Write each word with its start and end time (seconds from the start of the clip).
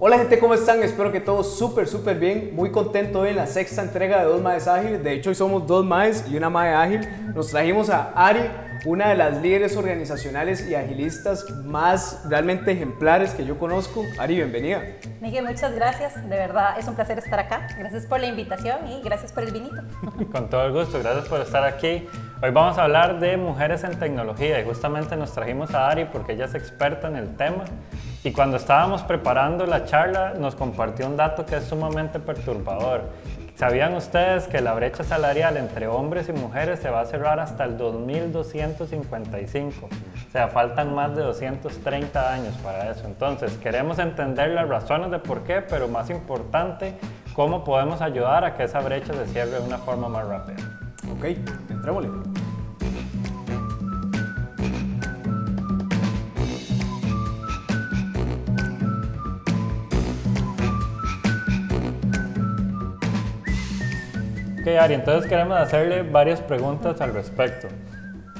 Hola 0.00 0.18
gente, 0.18 0.40
¿cómo 0.40 0.54
están? 0.54 0.82
Espero 0.82 1.12
que 1.12 1.20
todos 1.20 1.56
súper, 1.56 1.86
súper 1.86 2.18
bien. 2.18 2.50
Muy 2.52 2.72
contento 2.72 3.20
hoy 3.20 3.30
en 3.30 3.36
la 3.36 3.46
sexta 3.46 3.80
entrega 3.80 4.18
de 4.18 4.24
Dos 4.24 4.42
Maes 4.42 4.66
Ágiles. 4.66 5.04
De 5.04 5.12
hecho, 5.12 5.30
hoy 5.30 5.36
somos 5.36 5.68
dos 5.68 5.84
Maes 5.84 6.24
y 6.28 6.36
una 6.36 6.50
Mae 6.50 6.74
Ágil. 6.74 7.08
Nos 7.32 7.50
trajimos 7.50 7.88
a 7.90 8.10
Ari, 8.16 8.40
una 8.86 9.10
de 9.10 9.14
las 9.14 9.40
líderes 9.40 9.76
organizacionales 9.76 10.68
y 10.68 10.74
agilistas 10.74 11.48
más 11.64 12.24
realmente 12.28 12.72
ejemplares 12.72 13.34
que 13.34 13.44
yo 13.44 13.56
conozco. 13.56 14.04
Ari, 14.18 14.34
bienvenida. 14.34 14.82
Miguel, 15.20 15.44
muchas 15.44 15.72
gracias. 15.72 16.28
De 16.28 16.36
verdad, 16.36 16.76
es 16.76 16.88
un 16.88 16.96
placer 16.96 17.16
estar 17.18 17.38
acá. 17.38 17.68
Gracias 17.78 18.04
por 18.04 18.18
la 18.18 18.26
invitación 18.26 18.88
y 18.88 19.00
gracias 19.00 19.30
por 19.30 19.44
el 19.44 19.52
vinito. 19.52 19.80
Con 20.32 20.50
todo 20.50 20.66
el 20.66 20.72
gusto, 20.72 20.98
gracias 20.98 21.28
por 21.28 21.40
estar 21.40 21.62
aquí. 21.62 22.08
Hoy 22.42 22.50
vamos 22.50 22.78
a 22.78 22.84
hablar 22.84 23.20
de 23.20 23.36
mujeres 23.36 23.84
en 23.84 23.96
tecnología 23.96 24.58
y 24.60 24.64
justamente 24.64 25.14
nos 25.16 25.32
trajimos 25.32 25.72
a 25.72 25.88
Ari 25.88 26.06
porque 26.06 26.32
ella 26.32 26.46
es 26.46 26.56
experta 26.56 27.06
en 27.06 27.14
el 27.14 27.36
tema. 27.36 27.64
Y 28.24 28.32
cuando 28.32 28.56
estábamos 28.56 29.02
preparando 29.02 29.66
la 29.66 29.84
charla 29.84 30.32
nos 30.32 30.54
compartió 30.54 31.06
un 31.06 31.18
dato 31.18 31.44
que 31.44 31.56
es 31.56 31.64
sumamente 31.64 32.18
perturbador. 32.18 33.02
¿Sabían 33.54 33.94
ustedes 33.94 34.48
que 34.48 34.62
la 34.62 34.72
brecha 34.72 35.04
salarial 35.04 35.58
entre 35.58 35.88
hombres 35.88 36.30
y 36.30 36.32
mujeres 36.32 36.80
se 36.80 36.88
va 36.88 37.02
a 37.02 37.04
cerrar 37.04 37.38
hasta 37.38 37.64
el 37.64 37.76
2255? 37.76 39.86
O 39.86 39.90
sea, 40.32 40.48
faltan 40.48 40.94
más 40.94 41.14
de 41.14 41.22
230 41.22 42.32
años 42.32 42.54
para 42.64 42.90
eso. 42.90 43.06
Entonces, 43.06 43.58
queremos 43.58 43.98
entender 43.98 44.52
las 44.52 44.70
razones 44.70 45.10
de 45.10 45.18
por 45.18 45.42
qué, 45.42 45.60
pero 45.60 45.86
más 45.86 46.08
importante, 46.08 46.94
cómo 47.34 47.62
podemos 47.62 48.00
ayudar 48.00 48.46
a 48.46 48.56
que 48.56 48.64
esa 48.64 48.80
brecha 48.80 49.12
se 49.12 49.26
cierre 49.26 49.50
de 49.50 49.60
una 49.60 49.76
forma 49.76 50.08
más 50.08 50.26
rápida. 50.26 50.56
Ok, 51.12 51.24
entrémosle. 51.68 52.08
Ok, 64.64 64.70
Ari, 64.80 64.94
entonces 64.94 65.28
queremos 65.28 65.58
hacerle 65.58 66.04
varias 66.04 66.40
preguntas 66.40 66.98
al 67.02 67.12
respecto. 67.12 67.68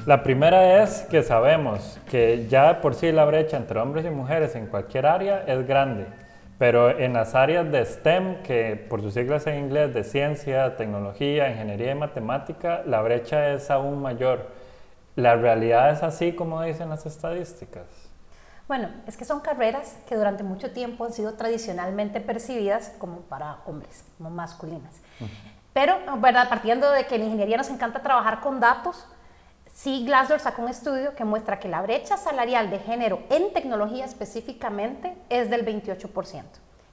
La 0.07 0.23
primera 0.23 0.81
es 0.81 1.01
que 1.01 1.21
sabemos 1.21 1.99
que 2.09 2.47
ya 2.49 2.73
de 2.73 2.81
por 2.81 2.95
sí 2.95 3.11
la 3.11 3.25
brecha 3.25 3.57
entre 3.57 3.79
hombres 3.79 4.07
y 4.07 4.09
mujeres 4.09 4.55
en 4.55 4.65
cualquier 4.65 5.05
área 5.05 5.43
es 5.45 5.67
grande, 5.67 6.07
pero 6.57 6.97
en 6.97 7.13
las 7.13 7.35
áreas 7.35 7.71
de 7.71 7.85
STEM, 7.85 8.41
que 8.41 8.75
por 8.89 9.03
sus 9.03 9.13
siglas 9.13 9.45
en 9.45 9.65
inglés 9.65 9.93
de 9.93 10.03
ciencia, 10.03 10.75
tecnología, 10.77 11.51
ingeniería 11.51 11.91
y 11.91 11.95
matemática, 11.95 12.81
la 12.87 13.03
brecha 13.03 13.51
es 13.53 13.69
aún 13.69 14.01
mayor. 14.01 14.47
¿La 15.15 15.35
realidad 15.35 15.91
es 15.91 16.01
así 16.01 16.33
como 16.33 16.59
dicen 16.63 16.89
las 16.89 17.05
estadísticas? 17.05 17.85
Bueno, 18.67 18.89
es 19.05 19.15
que 19.15 19.25
son 19.25 19.41
carreras 19.41 19.95
que 20.09 20.15
durante 20.15 20.41
mucho 20.41 20.71
tiempo 20.71 21.05
han 21.05 21.13
sido 21.13 21.35
tradicionalmente 21.35 22.19
percibidas 22.19 22.95
como 22.97 23.19
para 23.19 23.59
hombres, 23.67 24.03
como 24.17 24.31
masculinas. 24.31 25.01
Pero, 25.75 25.99
¿verdad? 26.19 26.47
partiendo 26.47 26.89
de 26.89 27.05
que 27.05 27.15
en 27.15 27.25
ingeniería 27.25 27.57
nos 27.57 27.69
encanta 27.69 28.01
trabajar 28.01 28.39
con 28.39 28.61
datos, 28.61 29.05
sí 29.73 30.05
Glassdoor 30.05 30.39
sacó 30.39 30.61
un 30.61 30.69
estudio 30.69 31.13
que 31.15 31.25
muestra 31.25 31.59
que 31.59 31.67
la 31.67 31.81
brecha 31.81 32.15
salarial 32.15 32.69
de 32.69 32.79
género 32.79 33.23
en 33.29 33.51
tecnología 33.51 34.05
específicamente 34.05 35.17
es 35.27 35.49
del 35.49 35.65
28%. 35.65 36.43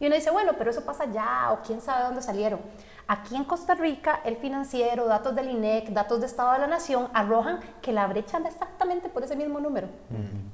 Y 0.01 0.07
uno 0.07 0.17
dice, 0.17 0.33
bueno, 0.33 0.55
pero 0.59 0.73
eso 0.73 0.85
pasa 0.85 1.05
ya, 1.05 1.53
o 1.53 1.63
quién 1.65 1.81
sabe 1.81 2.03
dónde 2.03 2.23
salieron. 2.23 2.59
Aquí 3.07 3.37
en 3.37 3.45
Costa 3.45 3.77
Rica, 3.77 4.19
el 4.25 4.37
financiero, 4.39 5.07
datos 5.07 5.33
del 5.37 5.51
INEC, 5.51 5.91
datos 5.91 6.19
de 6.19 6.27
Estado 6.27 6.55
de 6.55 6.59
la 6.59 6.67
Nación, 6.67 7.09
arrojan 7.15 7.61
que 7.83 7.93
la 7.93 8.09
brecha 8.09 8.39
anda 8.39 8.49
exactamente 8.49 9.09
por 9.09 9.23
ese 9.23 9.37
mismo 9.37 9.61
número, 9.61 9.87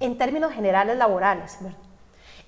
en 0.00 0.18
términos 0.18 0.52
generales 0.52 0.98
laborales. 0.98 1.56
¿verdad? 1.62 1.78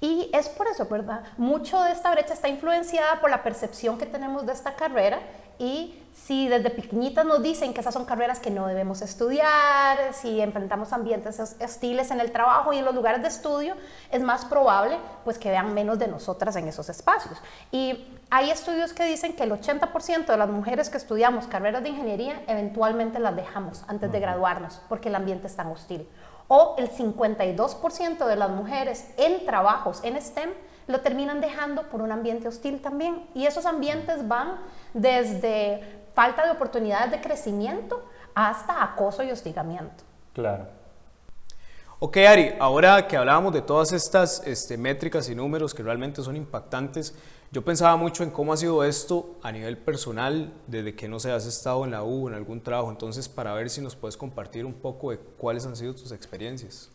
Y 0.03 0.29
es 0.35 0.51
por 0.51 0.67
eso, 0.67 0.85
¿verdad? 0.85 1.23
Mucho 1.39 1.83
de 1.83 1.93
esta 1.93 2.11
brecha 2.11 2.35
está 2.35 2.49
influenciada 2.49 3.19
por 3.19 3.31
la 3.31 3.43
percepción 3.43 3.97
que 3.97 4.05
tenemos 4.05 4.45
de 4.45 4.53
esta 4.53 4.75
carrera 4.75 5.21
y 5.61 5.95
si 6.15 6.49
desde 6.49 6.71
pequeñitas 6.71 7.27
nos 7.27 7.43
dicen 7.43 7.75
que 7.75 7.81
esas 7.81 7.93
son 7.93 8.07
carreras 8.07 8.41
que 8.41 8.51
no 8.51 8.67
debemos 8.67 9.03
estudiar, 9.03 10.15
si 10.15 10.41
enfrentamos 10.41 10.93
ambientes 10.95 11.39
hostiles 11.39 12.11
en 12.11 12.19
el 12.19 12.33
trabajo 12.33 12.73
y 12.73 12.79
en 12.79 12.85
los 12.87 12.95
lugares 12.95 13.21
de 13.21 13.29
estudio, 13.29 13.75
es 14.11 14.23
más 14.23 14.47
probable 14.47 14.97
pues 15.23 15.39
que 15.39 15.51
vean 15.51 15.75
menos 15.75 15.99
de 15.99 16.09
nosotras 16.09 16.57
en 16.57 16.67
esos 16.67 16.89
espacios. 16.89 17.39
Y 17.71 18.07
hay 18.31 18.51
estudios 18.51 18.95
que 18.95 19.05
dicen 19.05 19.35
que 19.35 19.43
el 19.43 19.53
80% 19.53 20.27
de 20.27 20.37
las 20.37 20.49
mujeres 20.49 20.89
que 20.89 20.97
estudiamos 20.97 21.47
carreras 21.47 21.83
de 21.83 21.91
ingeniería 21.91 22.43
eventualmente 22.49 23.19
las 23.19 23.37
dejamos 23.37 23.85
antes 23.87 24.11
de 24.11 24.19
graduarnos 24.19 24.81
porque 24.89 25.11
el 25.11 25.15
ambiente 25.15 25.47
es 25.47 25.57
tan 25.57 25.67
hostil 25.67 26.09
o 26.49 26.75
el 26.79 26.91
52% 26.91 28.27
de 28.27 28.37
las 28.37 28.51
mujeres 28.51 29.09
en 29.19 29.45
trabajos 29.45 30.01
en 30.03 30.21
STEM 30.21 30.51
lo 30.91 31.01
terminan 31.01 31.41
dejando 31.41 31.85
por 31.85 32.03
un 32.03 32.13
ambiente 32.13 32.49
hostil 32.49 32.81
también. 32.81 33.27
Y 33.35 33.47
esos 33.47 33.67
ambientes 33.67 34.27
van 34.27 34.57
desde 34.95 35.83
falta 36.15 36.45
de 36.45 36.53
oportunidades 36.53 37.11
de 37.11 37.21
crecimiento 37.21 38.05
hasta 38.35 38.83
acoso 38.83 39.23
y 39.23 39.31
hostigamiento. 39.31 40.05
Claro. 40.33 40.67
Ok, 42.03 42.17
Ari, 42.17 42.55
ahora 42.59 43.07
que 43.07 43.17
hablábamos 43.17 43.53
de 43.53 43.61
todas 43.61 43.93
estas 43.93 44.47
este, 44.47 44.79
métricas 44.79 45.29
y 45.29 45.35
números 45.35 45.75
que 45.75 45.83
realmente 45.83 46.23
son 46.23 46.35
impactantes, 46.35 47.15
yo 47.53 47.63
pensaba 47.63 47.97
mucho 47.97 48.23
en 48.23 48.31
cómo 48.31 48.53
ha 48.53 48.57
sido 48.57 48.85
esto 48.85 49.37
a 49.43 49.53
nivel 49.53 49.77
personal 49.77 50.53
desde 50.67 50.95
que 50.95 51.09
no 51.09 51.19
se 51.21 51.31
has 51.31 51.47
estado 51.47 51.85
en 51.85 51.91
la 51.91 52.03
U, 52.03 52.29
en 52.29 52.35
algún 52.35 52.63
trabajo. 52.63 52.91
Entonces, 52.91 53.29
para 53.29 53.53
ver 53.53 53.69
si 53.69 53.83
nos 53.83 53.97
puedes 53.97 54.17
compartir 54.17 54.65
un 54.65 54.73
poco 54.73 55.11
de 55.11 55.19
cuáles 55.19 55.67
han 55.67 55.77
sido 55.77 55.95
tus 55.95 56.11
experiencias. 56.13 56.91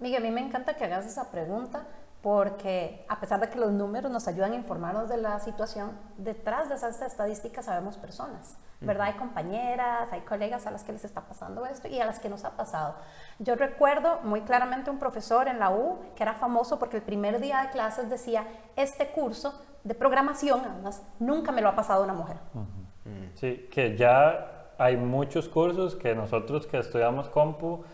Miguel, 0.00 0.24
a 0.24 0.26
mí 0.26 0.32
me 0.32 0.40
encanta 0.40 0.74
que 0.74 0.84
hagas 0.84 1.06
esa 1.06 1.30
pregunta 1.30 1.86
porque 2.22 3.04
a 3.08 3.20
pesar 3.20 3.40
de 3.40 3.48
que 3.48 3.58
los 3.58 3.70
números 3.70 4.10
nos 4.10 4.26
ayudan 4.26 4.52
a 4.52 4.56
informarnos 4.56 5.08
de 5.08 5.18
la 5.18 5.38
situación, 5.38 5.92
detrás 6.16 6.68
de 6.68 6.74
esas 6.74 7.00
estadísticas 7.00 7.66
sabemos 7.66 7.96
personas, 7.96 8.56
¿verdad? 8.80 9.08
Hay 9.08 9.12
compañeras, 9.14 10.12
hay 10.12 10.22
colegas 10.22 10.66
a 10.66 10.72
las 10.72 10.82
que 10.82 10.92
les 10.92 11.04
está 11.04 11.20
pasando 11.22 11.64
esto 11.64 11.86
y 11.86 12.00
a 12.00 12.06
las 12.06 12.18
que 12.18 12.28
nos 12.28 12.44
ha 12.44 12.50
pasado. 12.56 12.96
Yo 13.38 13.54
recuerdo 13.54 14.18
muy 14.24 14.40
claramente 14.40 14.90
un 14.90 14.98
profesor 14.98 15.46
en 15.46 15.60
la 15.60 15.70
U 15.70 15.98
que 16.16 16.24
era 16.24 16.34
famoso 16.34 16.78
porque 16.78 16.96
el 16.96 17.02
primer 17.02 17.40
día 17.40 17.62
de 17.62 17.70
clases 17.70 18.10
decía, 18.10 18.44
este 18.74 19.08
curso 19.08 19.54
de 19.84 19.94
programación, 19.94 20.62
además, 20.64 21.02
nunca 21.20 21.52
me 21.52 21.62
lo 21.62 21.68
ha 21.68 21.76
pasado 21.76 22.02
una 22.02 22.14
mujer. 22.14 22.36
Sí, 23.34 23.68
que 23.70 23.96
ya 23.96 24.72
hay 24.76 24.96
muchos 24.96 25.48
cursos 25.48 25.94
que 25.94 26.14
nosotros 26.14 26.66
que 26.66 26.78
estudiamos 26.78 27.28
compu, 27.28 27.84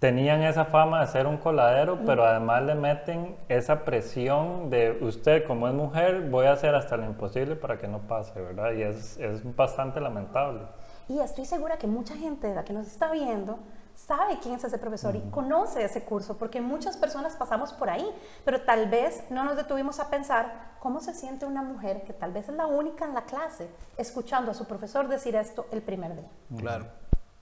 tenían 0.00 0.42
esa 0.42 0.64
fama 0.64 1.02
de 1.02 1.06
ser 1.08 1.26
un 1.26 1.36
coladero, 1.36 2.00
pero 2.06 2.24
además 2.24 2.62
le 2.62 2.74
meten 2.74 3.36
esa 3.48 3.84
presión 3.84 4.70
de 4.70 4.98
usted 5.02 5.46
como 5.46 5.68
es 5.68 5.74
mujer, 5.74 6.28
voy 6.30 6.46
a 6.46 6.52
hacer 6.52 6.74
hasta 6.74 6.96
lo 6.96 7.04
imposible 7.04 7.54
para 7.54 7.78
que 7.78 7.86
no 7.86 8.00
pase, 8.00 8.40
¿verdad? 8.40 8.72
Y 8.72 8.82
es, 8.82 9.18
es 9.18 9.54
bastante 9.54 10.00
lamentable. 10.00 10.62
Y 11.06 11.20
estoy 11.20 11.44
segura 11.44 11.76
que 11.76 11.86
mucha 11.86 12.16
gente 12.16 12.46
de 12.46 12.54
la 12.54 12.64
que 12.64 12.72
nos 12.72 12.86
está 12.86 13.12
viendo 13.12 13.58
sabe 13.94 14.38
quién 14.40 14.54
es 14.54 14.64
ese 14.64 14.78
profesor 14.78 15.14
y 15.16 15.20
conoce 15.30 15.84
ese 15.84 16.02
curso, 16.02 16.38
porque 16.38 16.62
muchas 16.62 16.96
personas 16.96 17.36
pasamos 17.36 17.74
por 17.74 17.90
ahí, 17.90 18.06
pero 18.46 18.62
tal 18.62 18.88
vez 18.88 19.24
no 19.28 19.44
nos 19.44 19.56
detuvimos 19.56 20.00
a 20.00 20.08
pensar 20.08 20.70
cómo 20.80 21.00
se 21.00 21.12
siente 21.12 21.44
una 21.44 21.62
mujer 21.62 22.04
que 22.04 22.14
tal 22.14 22.32
vez 22.32 22.48
es 22.48 22.54
la 22.54 22.66
única 22.66 23.04
en 23.04 23.12
la 23.12 23.24
clase 23.24 23.68
escuchando 23.98 24.52
a 24.52 24.54
su 24.54 24.64
profesor 24.64 25.08
decir 25.08 25.36
esto 25.36 25.66
el 25.72 25.82
primer 25.82 26.16
día. 26.16 26.30
Claro. 26.56 26.99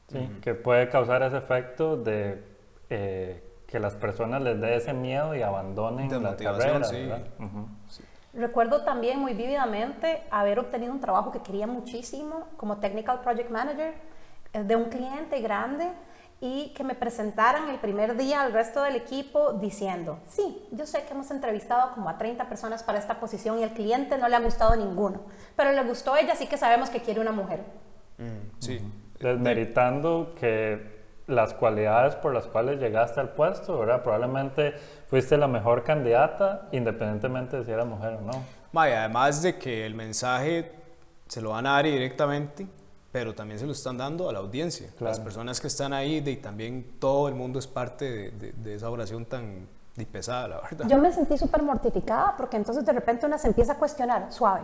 Sí, 0.09 0.39
que 0.43 0.55
puede 0.55 0.89
causar 0.89 1.23
ese 1.23 1.37
efecto 1.37 1.97
de 1.97 2.43
eh, 2.89 3.43
que 3.67 3.79
las 3.79 3.95
personas 3.95 4.41
les 4.41 4.59
dé 4.61 4.77
ese 4.77 4.95
miedo 4.95 5.35
y 5.35 5.43
abandonen 5.43 6.11
la 6.23 6.35
carrera. 6.37 6.85
Sí. 6.85 7.09
sí. 7.89 8.03
Recuerdo 8.33 8.85
también 8.85 9.19
muy 9.19 9.35
vívidamente 9.35 10.23
haber 10.31 10.59
obtenido 10.59 10.93
un 10.93 11.01
trabajo 11.01 11.33
que 11.33 11.41
quería 11.41 11.67
muchísimo 11.67 12.49
como 12.57 12.79
Technical 12.79 13.21
Project 13.21 13.51
Manager 13.51 13.95
eh, 14.53 14.63
de 14.63 14.77
un 14.77 14.85
cliente 14.85 15.41
grande 15.41 15.91
y 16.41 16.73
que 16.75 16.85
me 16.85 16.95
presentaran 16.95 17.69
el 17.69 17.79
primer 17.79 18.17
día 18.17 18.43
al 18.43 18.53
resto 18.53 18.83
del 18.83 18.97
equipo 18.97 19.55
diciendo, 19.55 20.21
sí, 20.29 20.67
yo 20.71 20.87
sé 20.87 21.03
que 21.03 21.13
hemos 21.13 21.31
entrevistado 21.31 21.93
como 21.95 22.09
a 22.09 22.17
30 22.17 22.49
personas 22.49 22.83
para 22.83 22.99
esta 22.99 23.19
posición 23.19 23.59
y 23.59 23.65
al 23.65 23.73
cliente 23.73 24.17
no 24.19 24.29
le 24.29 24.37
ha 24.37 24.41
gustado 24.41 24.77
ninguno, 24.77 25.23
pero 25.57 25.73
le 25.73 25.83
gustó 25.83 26.17
ella, 26.17 26.35
así 26.35 26.47
que 26.47 26.57
sabemos 26.57 26.91
que 26.91 27.01
quiere 27.01 27.21
una 27.21 27.33
mujer. 27.33 27.65
Mm, 28.19 28.61
sí. 28.61 28.81
Desmeritando 29.21 30.35
que 30.39 30.99
las 31.29 31.55
cualidades 31.55 32.17
por 32.17 32.35
las 32.35 32.47
cuales 32.47 32.81
llegaste 32.81 33.21
al 33.21 33.31
puesto, 33.31 33.79
¿verdad? 33.79 34.03
Probablemente 34.03 34.75
fuiste 35.07 35.37
la 35.37 35.47
mejor 35.47 35.85
candidata, 35.85 36.69
independientemente 36.73 37.59
de 37.59 37.65
si 37.65 37.71
eras 37.71 37.87
mujer 37.87 38.15
o 38.15 38.21
no. 38.23 38.43
Vaya, 38.73 39.01
además 39.01 39.43
de 39.43 39.59
que 39.59 39.87
el 39.87 39.95
mensaje 39.95 40.73
se 41.27 41.41
lo 41.41 41.51
van 41.51 41.67
a 41.67 41.73
dar 41.73 41.85
directamente, 41.85 42.67
pero 43.13 43.35
también 43.35 43.59
se 43.59 43.67
lo 43.67 43.73
están 43.73 43.99
dando 43.99 44.29
a 44.29 44.33
la 44.33 44.39
audiencia. 44.39 44.89
Las 45.01 45.21
personas 45.21 45.61
que 45.61 45.67
están 45.67 45.93
ahí 45.93 46.23
y 46.25 46.37
también 46.37 46.97
todo 46.99 47.29
el 47.29 47.35
mundo 47.35 47.59
es 47.59 47.67
parte 47.67 48.31
de, 48.31 48.53
de, 48.53 48.75
esa 48.75 48.91
oración 48.91 49.25
tan 49.25 49.67
pesada, 50.11 50.49
la 50.49 50.61
verdad. 50.61 50.87
Yo 50.89 50.99
me 50.99 51.13
sentí 51.13 51.37
súper 51.37 51.63
mortificada 51.63 52.35
porque 52.37 52.57
entonces 52.57 52.85
de 52.85 52.93
repente 52.93 53.27
una 53.27 53.39
se 53.39 53.49
empieza 53.49 53.73
a 53.73 53.77
cuestionar, 53.77 54.33
suave, 54.33 54.63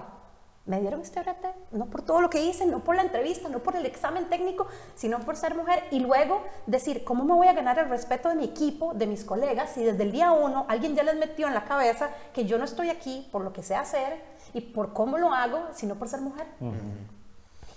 me 0.67 0.81
dieron 0.81 1.03
este 1.03 1.21
brete 1.21 1.53
no 1.73 1.87
por 1.87 2.03
todo 2.03 2.21
lo 2.21 2.31
que 2.31 2.43
hice, 2.43 2.65
no 2.65 2.81
por 2.81 2.97
la 2.97 3.03
entrevista, 3.03 3.49
no 3.49 3.59
por 3.59 3.77
el 3.77 3.85
examen 3.85 4.29
técnico, 4.29 4.67
sino 4.95 5.21
por 5.21 5.37
ser 5.37 5.55
mujer 5.55 5.85
y 5.91 6.01
luego 6.01 6.43
decir, 6.67 7.05
¿cómo 7.05 7.25
me 7.25 7.35
voy 7.35 7.49
a 7.49 7.53
ganar 7.53 7.79
el 7.79 7.89
respeto 7.89 8.29
de 8.31 8.35
mi 8.35 8.45
equipo, 8.45 8.95
de 8.95 9.07
mis 9.07 9.25
colegas, 9.25 9.71
si 9.75 9.85
desde 9.85 10.03
el 10.05 10.13
día 10.13 10.33
uno 10.33 10.65
alguien 10.69 10.95
ya 10.95 11.03
les 11.03 11.17
metió 11.17 11.47
en 11.47 11.55
la 11.55 11.65
cabeza 11.65 12.11
que 12.33 12.47
yo 12.47 12.59
no 12.59 12.65
estoy 12.65 12.89
aquí 12.89 13.29
por 13.31 13.43
lo 13.43 13.53
que 13.53 13.63
sé 13.63 13.75
hacer 13.75 14.23
y 14.55 14.61
por 14.61 14.93
cómo 14.93 15.19
lo 15.19 15.35
hago, 15.35 15.61
sino 15.75 15.97
por 15.97 16.09
ser 16.09 16.21
mujer? 16.21 16.47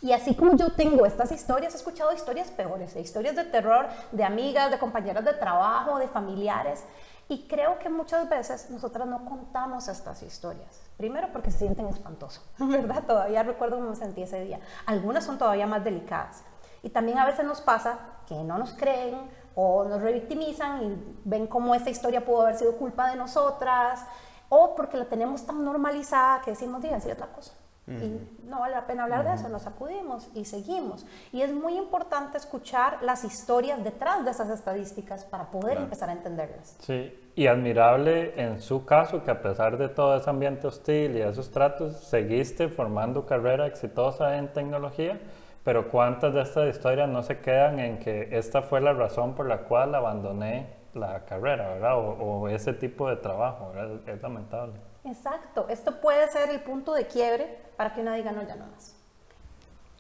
Y 0.02 0.12
así 0.12 0.36
como 0.36 0.56
yo 0.56 0.72
tengo 0.72 1.06
estas 1.06 1.32
historias, 1.32 1.74
he 1.74 1.78
escuchado 1.78 2.14
historias 2.14 2.52
peores, 2.52 2.96
historias 2.96 3.36
de 3.36 3.46
terror 3.46 3.88
de 4.12 4.24
amigas, 4.24 4.70
de 4.70 4.78
compañeras 4.78 5.26
de 5.26 5.34
trabajo, 5.34 5.98
de 5.98 6.08
familiares. 6.08 6.84
Y 7.30 7.48
creo 7.48 7.78
que 7.80 7.90
muchas 7.90 8.30
veces 8.30 8.70
nosotras 8.70 9.06
no 9.08 9.26
contamos 9.26 9.88
estas 9.90 10.24
historias. 10.24 10.82
Primero 10.96 11.28
porque 11.34 11.52
se 11.52 11.60
sienten 11.60 11.88
espantosos, 11.88 12.44
¿verdad? 12.58 13.04
Todavía 13.06 13.44
recuerdo 13.44 13.78
cómo 13.78 13.90
me 13.90 13.96
sentí 13.96 14.24
ese 14.24 14.42
día. 14.42 14.60
Algunas 14.86 15.26
son 15.26 15.38
todavía 15.38 15.68
más 15.68 15.84
delicadas. 15.84 16.44
Y 16.84 16.90
también 16.90 17.18
a 17.18 17.26
veces 17.26 17.46
nos 17.46 17.60
pasa 17.60 18.00
que 18.28 18.36
no 18.36 18.58
nos 18.58 18.74
creen 18.74 19.30
o 19.56 19.84
nos 19.86 20.02
revictimizan 20.02 20.84
y 20.84 21.20
ven 21.26 21.48
cómo 21.48 21.76
esta 21.76 21.90
historia 21.90 22.24
pudo 22.24 22.44
haber 22.44 22.56
sido 22.56 22.78
culpa 22.78 23.10
de 23.10 23.16
nosotras 23.16 24.06
o 24.50 24.76
porque 24.76 24.96
la 24.98 25.06
tenemos 25.06 25.46
tan 25.46 25.66
normalizada 25.66 26.42
que 26.42 26.52
decimos, 26.52 26.82
díganse 26.82 27.12
otra 27.12 27.28
cosa. 27.28 27.54
Y 27.88 28.20
no 28.50 28.60
vale 28.60 28.76
la 28.76 28.86
pena 28.86 29.04
hablar 29.04 29.24
de 29.24 29.34
eso, 29.34 29.48
nos 29.48 29.66
acudimos 29.66 30.30
y 30.36 30.44
seguimos. 30.44 31.06
Y 31.32 31.42
es 31.42 31.54
muy 31.54 31.78
importante 31.78 32.38
escuchar 32.38 32.98
las 33.02 33.24
historias 33.24 33.82
detrás 33.82 34.26
de 34.26 34.32
esas 34.32 34.50
estadísticas 34.50 35.24
para 35.24 35.50
poder 35.50 35.78
empezar 35.78 36.10
a 36.10 36.12
entenderlas. 36.12 36.76
Sí, 36.82 37.18
y 37.34 37.48
admirable 37.48 38.34
en 38.42 38.62
su 38.62 38.84
caso 38.84 39.24
que 39.24 39.32
a 39.32 39.42
pesar 39.42 39.78
de 39.78 39.88
todo 39.88 40.18
ese 40.18 40.30
ambiente 40.30 40.68
hostil 40.68 41.16
y 41.16 41.22
esos 41.22 41.50
tratos, 41.50 41.96
seguiste 41.96 42.68
formando 42.68 43.26
carrera 43.26 43.68
exitosa 43.68 44.38
en 44.38 44.52
tecnología, 44.52 45.22
pero 45.64 45.90
¿cuántas 45.90 46.34
de 46.34 46.42
estas 46.42 46.76
historias 46.76 47.08
no 47.08 47.24
se 47.24 47.40
quedan 47.40 47.80
en 47.80 48.00
que 48.00 48.30
esta 48.32 48.62
fue 48.62 48.82
la 48.82 48.92
razón 48.92 49.34
por 49.34 49.48
la 49.48 49.60
cual 49.60 49.96
abandoné 49.96 50.68
la 50.94 51.26
carrera, 51.26 51.70
¿verdad? 51.70 51.98
O, 51.98 52.48
ese 52.50 52.74
tipo 52.74 53.10
de 53.10 53.18
trabajo, 53.18 53.72
¿verdad? 53.74 54.00
Es 54.08 54.22
lamentable. 54.22 54.74
Exacto, 55.04 55.68
esto 55.70 56.02
puede 56.02 56.28
ser 56.28 56.50
el 56.50 56.62
punto 56.62 56.94
de 56.94 57.08
quiebre 57.08 57.60
para 57.78 57.94
que 57.94 58.02
uno 58.02 58.14
diga 58.14 58.32
no, 58.32 58.44
ya 58.44 58.56
no 58.56 58.68
más. 58.68 58.96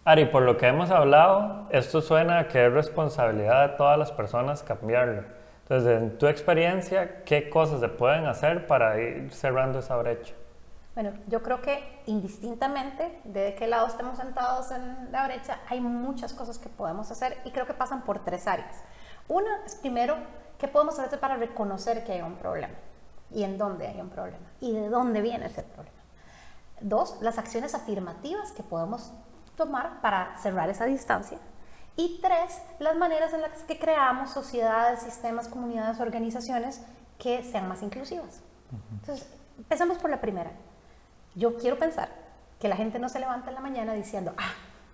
Ari, 0.03 0.25
por 0.25 0.43
lo 0.43 0.57
que 0.57 0.67
hemos 0.67 0.89
hablado, 0.89 1.67
esto 1.69 2.01
suena 2.01 2.39
a 2.39 2.47
que 2.47 2.65
es 2.65 2.71
responsabilidad 2.71 3.69
de 3.69 3.75
todas 3.75 3.97
las 3.97 4.11
personas 4.11 4.63
cambiarlo. 4.63 5.23
Entonces, 5.63 6.01
en 6.01 6.17
tu 6.17 6.27
experiencia, 6.27 7.23
¿qué 7.25 7.49
cosas 7.49 7.81
se 7.81 7.89
pueden 7.89 8.25
hacer 8.25 8.67
para 8.67 9.01
ir 9.01 9.33
cerrando 9.33 9.79
esa 9.79 9.97
brecha? 9.97 10.33
Bueno, 10.97 11.11
yo 11.27 11.43
creo 11.43 11.61
que 11.61 12.01
indistintamente 12.05 13.19
de 13.25 13.53
qué 13.53 13.67
lado 13.67 13.85
estemos 13.85 14.17
sentados 14.17 14.71
en 14.71 15.11
la 15.11 15.27
brecha, 15.27 15.59
hay 15.69 15.79
muchas 15.79 16.33
cosas 16.33 16.57
que 16.57 16.69
podemos 16.69 17.11
hacer 17.11 17.37
y 17.43 17.51
creo 17.51 17.67
que 17.67 17.73
pasan 17.73 18.03
por 18.03 18.23
tres 18.23 18.47
áreas. 18.47 18.83
Una 19.27 19.63
es 19.65 19.75
primero, 19.75 20.15
¿qué 20.57 20.67
podemos 20.67 20.97
hacer 20.99 21.19
para 21.19 21.37
reconocer 21.37 22.03
que 22.03 22.13
hay 22.13 22.21
un 22.21 22.35
problema? 22.35 22.73
y 23.31 23.43
en 23.43 23.57
dónde 23.57 23.87
hay 23.87 23.99
un 23.99 24.09
problema 24.09 24.45
y 24.59 24.73
de 24.73 24.89
dónde 24.89 25.21
viene 25.21 25.47
ese 25.47 25.63
problema. 25.63 25.97
Dos, 26.79 27.17
las 27.21 27.37
acciones 27.37 27.73
afirmativas 27.73 28.51
que 28.51 28.63
podemos 28.63 29.11
tomar 29.55 30.01
para 30.01 30.37
cerrar 30.37 30.69
esa 30.69 30.85
distancia. 30.85 31.39
Y 31.95 32.19
tres, 32.21 32.61
las 32.77 32.95
maneras 32.95 33.33
en 33.33 33.41
las 33.41 33.63
que 33.63 33.79
creamos 33.79 34.29
sociedades, 34.29 35.01
sistemas, 35.01 35.47
comunidades, 35.47 35.99
organizaciones 35.99 36.83
que 37.17 37.43
sean 37.43 37.67
más 37.67 37.81
inclusivas. 37.81 38.41
Entonces, 38.91 39.27
empecemos 39.57 39.97
por 39.97 40.11
la 40.11 40.21
primera. 40.21 40.51
Yo 41.33 41.57
quiero 41.57 41.79
pensar 41.79 42.09
que 42.59 42.67
la 42.67 42.75
gente 42.75 42.99
no 42.99 43.09
se 43.09 43.19
levanta 43.19 43.49
en 43.49 43.55
la 43.55 43.61
mañana 43.61 43.93
diciendo, 43.93 44.33
ah, 44.37 44.51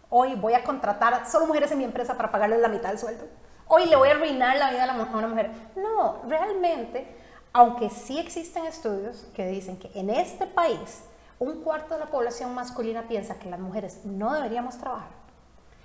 hoy 0.10 0.36
voy 0.36 0.54
a 0.54 0.64
contratar 0.64 1.30
solo 1.30 1.46
mujeres 1.46 1.72
en 1.72 1.80
mi 1.80 1.84
empresa 1.84 2.16
para 2.16 2.32
pagarles 2.32 2.62
la 2.62 2.70
mitad 2.70 2.90
del 2.90 3.00
sueldo. 3.00 3.26
Hoy 3.68 3.86
le 3.86 3.96
voy 3.96 4.10
a 4.10 4.12
arruinar 4.12 4.58
la 4.58 4.72
vida 4.72 4.92
a 4.92 5.18
una 5.18 5.28
mujer. 5.28 5.52
No, 5.76 6.22
realmente 6.28 7.24
aunque 7.54 7.92
sí 7.92 8.18
existen 8.18 8.66
estudios 8.66 9.28
que 9.36 9.48
dicen 9.48 9.78
que 9.78 9.92
en 9.94 10.10
este 10.10 10.48
país 10.48 11.04
un 11.40 11.62
cuarto 11.62 11.94
de 11.94 12.00
la 12.02 12.08
población 12.08 12.54
masculina 12.54 13.08
piensa 13.08 13.38
que 13.38 13.50
las 13.50 13.60
mujeres 13.60 14.04
no 14.06 14.34
deberíamos 14.34 14.78
trabajar, 14.80 15.10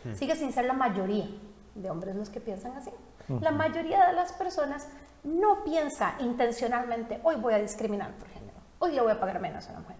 hmm. 0.04 0.14
sigue 0.14 0.34
sin 0.34 0.52
ser 0.52 0.64
la 0.64 0.72
mayoría 0.72 1.28
de 1.74 1.90
hombres 1.90 2.16
los 2.16 2.30
que 2.30 2.40
piensan 2.40 2.72
así. 2.72 2.90
La 3.42 3.50
mayoría 3.50 4.06
de 4.06 4.14
las 4.14 4.32
personas 4.32 4.88
no 5.22 5.62
piensa 5.62 6.14
intencionalmente, 6.18 7.20
hoy 7.22 7.36
voy 7.36 7.52
a 7.52 7.58
discriminar 7.58 8.12
por 8.12 8.26
género, 8.28 8.56
hoy 8.78 8.92
le 8.92 9.02
voy 9.02 9.12
a 9.12 9.20
pagar 9.20 9.38
menos 9.38 9.68
a 9.68 9.72
una 9.72 9.80
mujer. 9.80 9.96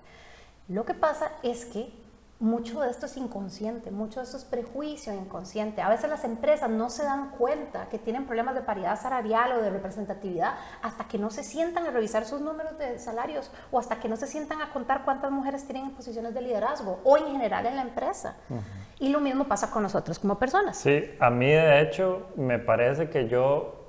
Lo 0.69 0.87
que 0.87 0.95
pasa 0.95 1.33
es 1.43 1.67
que 1.67 1.93
mucho 2.41 2.81
de 2.81 2.91
esto 2.91 3.07
es 3.07 3.17
inconsciente, 3.17 3.91
mucho 3.91 4.21
de 4.21 4.25
esto 4.25 4.37
es 4.37 4.45
prejuicio 4.45 5.13
inconsciente. 5.13 5.83
A 5.83 5.89
veces 5.89 6.09
las 6.09 6.25
empresas 6.25 6.71
no 6.71 6.89
se 6.89 7.03
dan 7.03 7.31
cuenta 7.31 7.89
que 7.89 7.99
tienen 7.99 8.27
problemas 8.27 8.55
de 8.55 8.61
paridad 8.61 9.01
salarial 9.01 9.53
o 9.53 9.63
de 9.63 9.71
representatividad 9.71 10.55
hasta 10.83 11.09
que 11.09 11.19
no 11.19 11.31
se 11.31 11.43
sientan 11.43 11.87
a 11.87 11.91
revisar 11.91 12.25
sus 12.25 12.41
números 12.41 12.79
de 12.79 12.99
salarios 13.01 13.51
o 13.73 13.81
hasta 13.81 13.99
que 13.99 14.09
no 14.09 14.17
se 14.17 14.29
sientan 14.29 14.63
a 14.63 14.73
contar 14.73 15.05
cuántas 15.05 15.33
mujeres 15.33 15.65
tienen 15.65 15.87
en 15.87 15.91
posiciones 15.93 16.33
de 16.33 16.43
liderazgo 16.43 17.01
o 17.03 17.17
en 17.17 17.27
general 17.27 17.67
en 17.67 17.77
la 17.77 17.83
empresa. 17.83 18.37
Y 19.01 19.09
lo 19.09 19.21
mismo 19.21 19.45
pasa 19.45 19.71
con 19.71 19.83
nosotros 19.83 20.19
como 20.19 20.39
personas. 20.39 20.79
Sí, 20.79 21.11
a 21.19 21.31
mí 21.31 21.47
de 21.47 21.81
hecho 21.81 22.29
me 22.37 22.61
parece 22.61 23.11
que 23.11 23.29
yo 23.29 23.88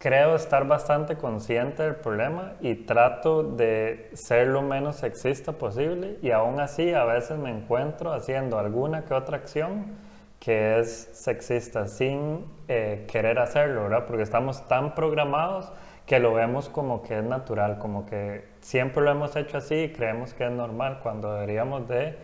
creo 0.00 0.34
estar 0.34 0.66
bastante 0.66 1.16
consciente 1.16 1.82
del 1.82 1.94
problema 1.94 2.54
y 2.62 2.74
trato 2.74 3.42
de 3.42 4.10
ser 4.14 4.48
lo 4.48 4.62
menos 4.62 4.96
sexista 4.96 5.52
posible 5.52 6.16
y 6.22 6.30
aún 6.30 6.58
así 6.58 6.94
a 6.94 7.04
veces 7.04 7.38
me 7.38 7.50
encuentro 7.50 8.14
haciendo 8.14 8.58
alguna 8.58 9.04
que 9.04 9.12
otra 9.12 9.36
acción 9.36 9.98
que 10.38 10.80
es 10.80 11.10
sexista 11.12 11.86
sin 11.86 12.46
eh, 12.66 13.06
querer 13.12 13.38
hacerlo, 13.38 13.82
¿verdad? 13.82 14.06
Porque 14.06 14.22
estamos 14.22 14.66
tan 14.68 14.94
programados 14.94 15.70
que 16.06 16.18
lo 16.18 16.32
vemos 16.32 16.70
como 16.70 17.02
que 17.02 17.18
es 17.18 17.24
natural, 17.24 17.78
como 17.78 18.06
que 18.06 18.46
siempre 18.60 19.02
lo 19.02 19.10
hemos 19.10 19.36
hecho 19.36 19.58
así 19.58 19.74
y 19.74 19.92
creemos 19.92 20.32
que 20.32 20.46
es 20.46 20.50
normal 20.50 21.00
cuando 21.02 21.34
deberíamos 21.34 21.86
de 21.88 22.16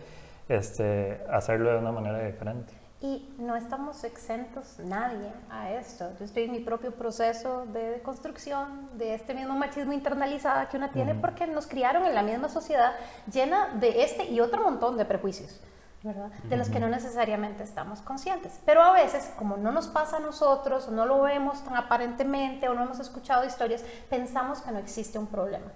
este, 0.49 1.21
hacerlo 1.29 1.73
de 1.73 1.77
una 1.77 1.91
manera 1.91 2.25
diferente. 2.25 2.86
Y 2.99 3.29
no 3.37 3.55
estamos 3.55 4.03
exentos 4.03 4.79
nadie 4.79 5.31
a 5.51 5.71
esto. 5.71 6.09
Yo 6.17 6.25
estoy 6.25 6.43
en 6.43 6.51
mi 6.51 6.59
propio 6.59 6.91
proceso 6.95 7.67
de 7.67 8.01
construcción 8.03 8.89
de 8.97 9.13
este 9.13 9.35
mismo 9.35 9.55
machismo 9.55 9.93
internalizado 9.93 10.67
que 10.67 10.77
una 10.77 10.91
tiene 10.91 11.13
porque 11.13 11.45
nos 11.45 11.67
criaron 11.67 12.05
en 12.05 12.15
la 12.15 12.23
misma 12.23 12.49
sociedad 12.49 12.93
llena 13.31 13.67
de 13.75 14.03
este 14.03 14.25
y 14.25 14.39
otro 14.39 14.63
montón 14.63 14.97
de 14.97 15.05
prejuicios. 15.05 15.61
¿verdad? 16.01 16.31
De 16.43 16.57
los 16.57 16.69
que 16.69 16.79
no 16.79 16.87
necesariamente 16.89 17.63
estamos 17.63 18.01
conscientes. 18.01 18.59
Pero 18.65 18.81
a 18.81 18.93
veces, 18.93 19.31
como 19.37 19.57
no 19.57 19.71
nos 19.71 19.87
pasa 19.87 20.17
a 20.17 20.19
nosotros, 20.19 20.87
o 20.87 20.91
no 20.91 21.05
lo 21.05 21.21
vemos 21.21 21.63
tan 21.63 21.75
aparentemente, 21.75 22.69
o 22.69 22.73
no 22.73 22.83
hemos 22.83 22.99
escuchado 22.99 23.45
historias, 23.45 23.83
pensamos 24.09 24.61
que 24.61 24.71
no 24.71 24.79
existe 24.79 25.19
un 25.19 25.27
problema. 25.27 25.71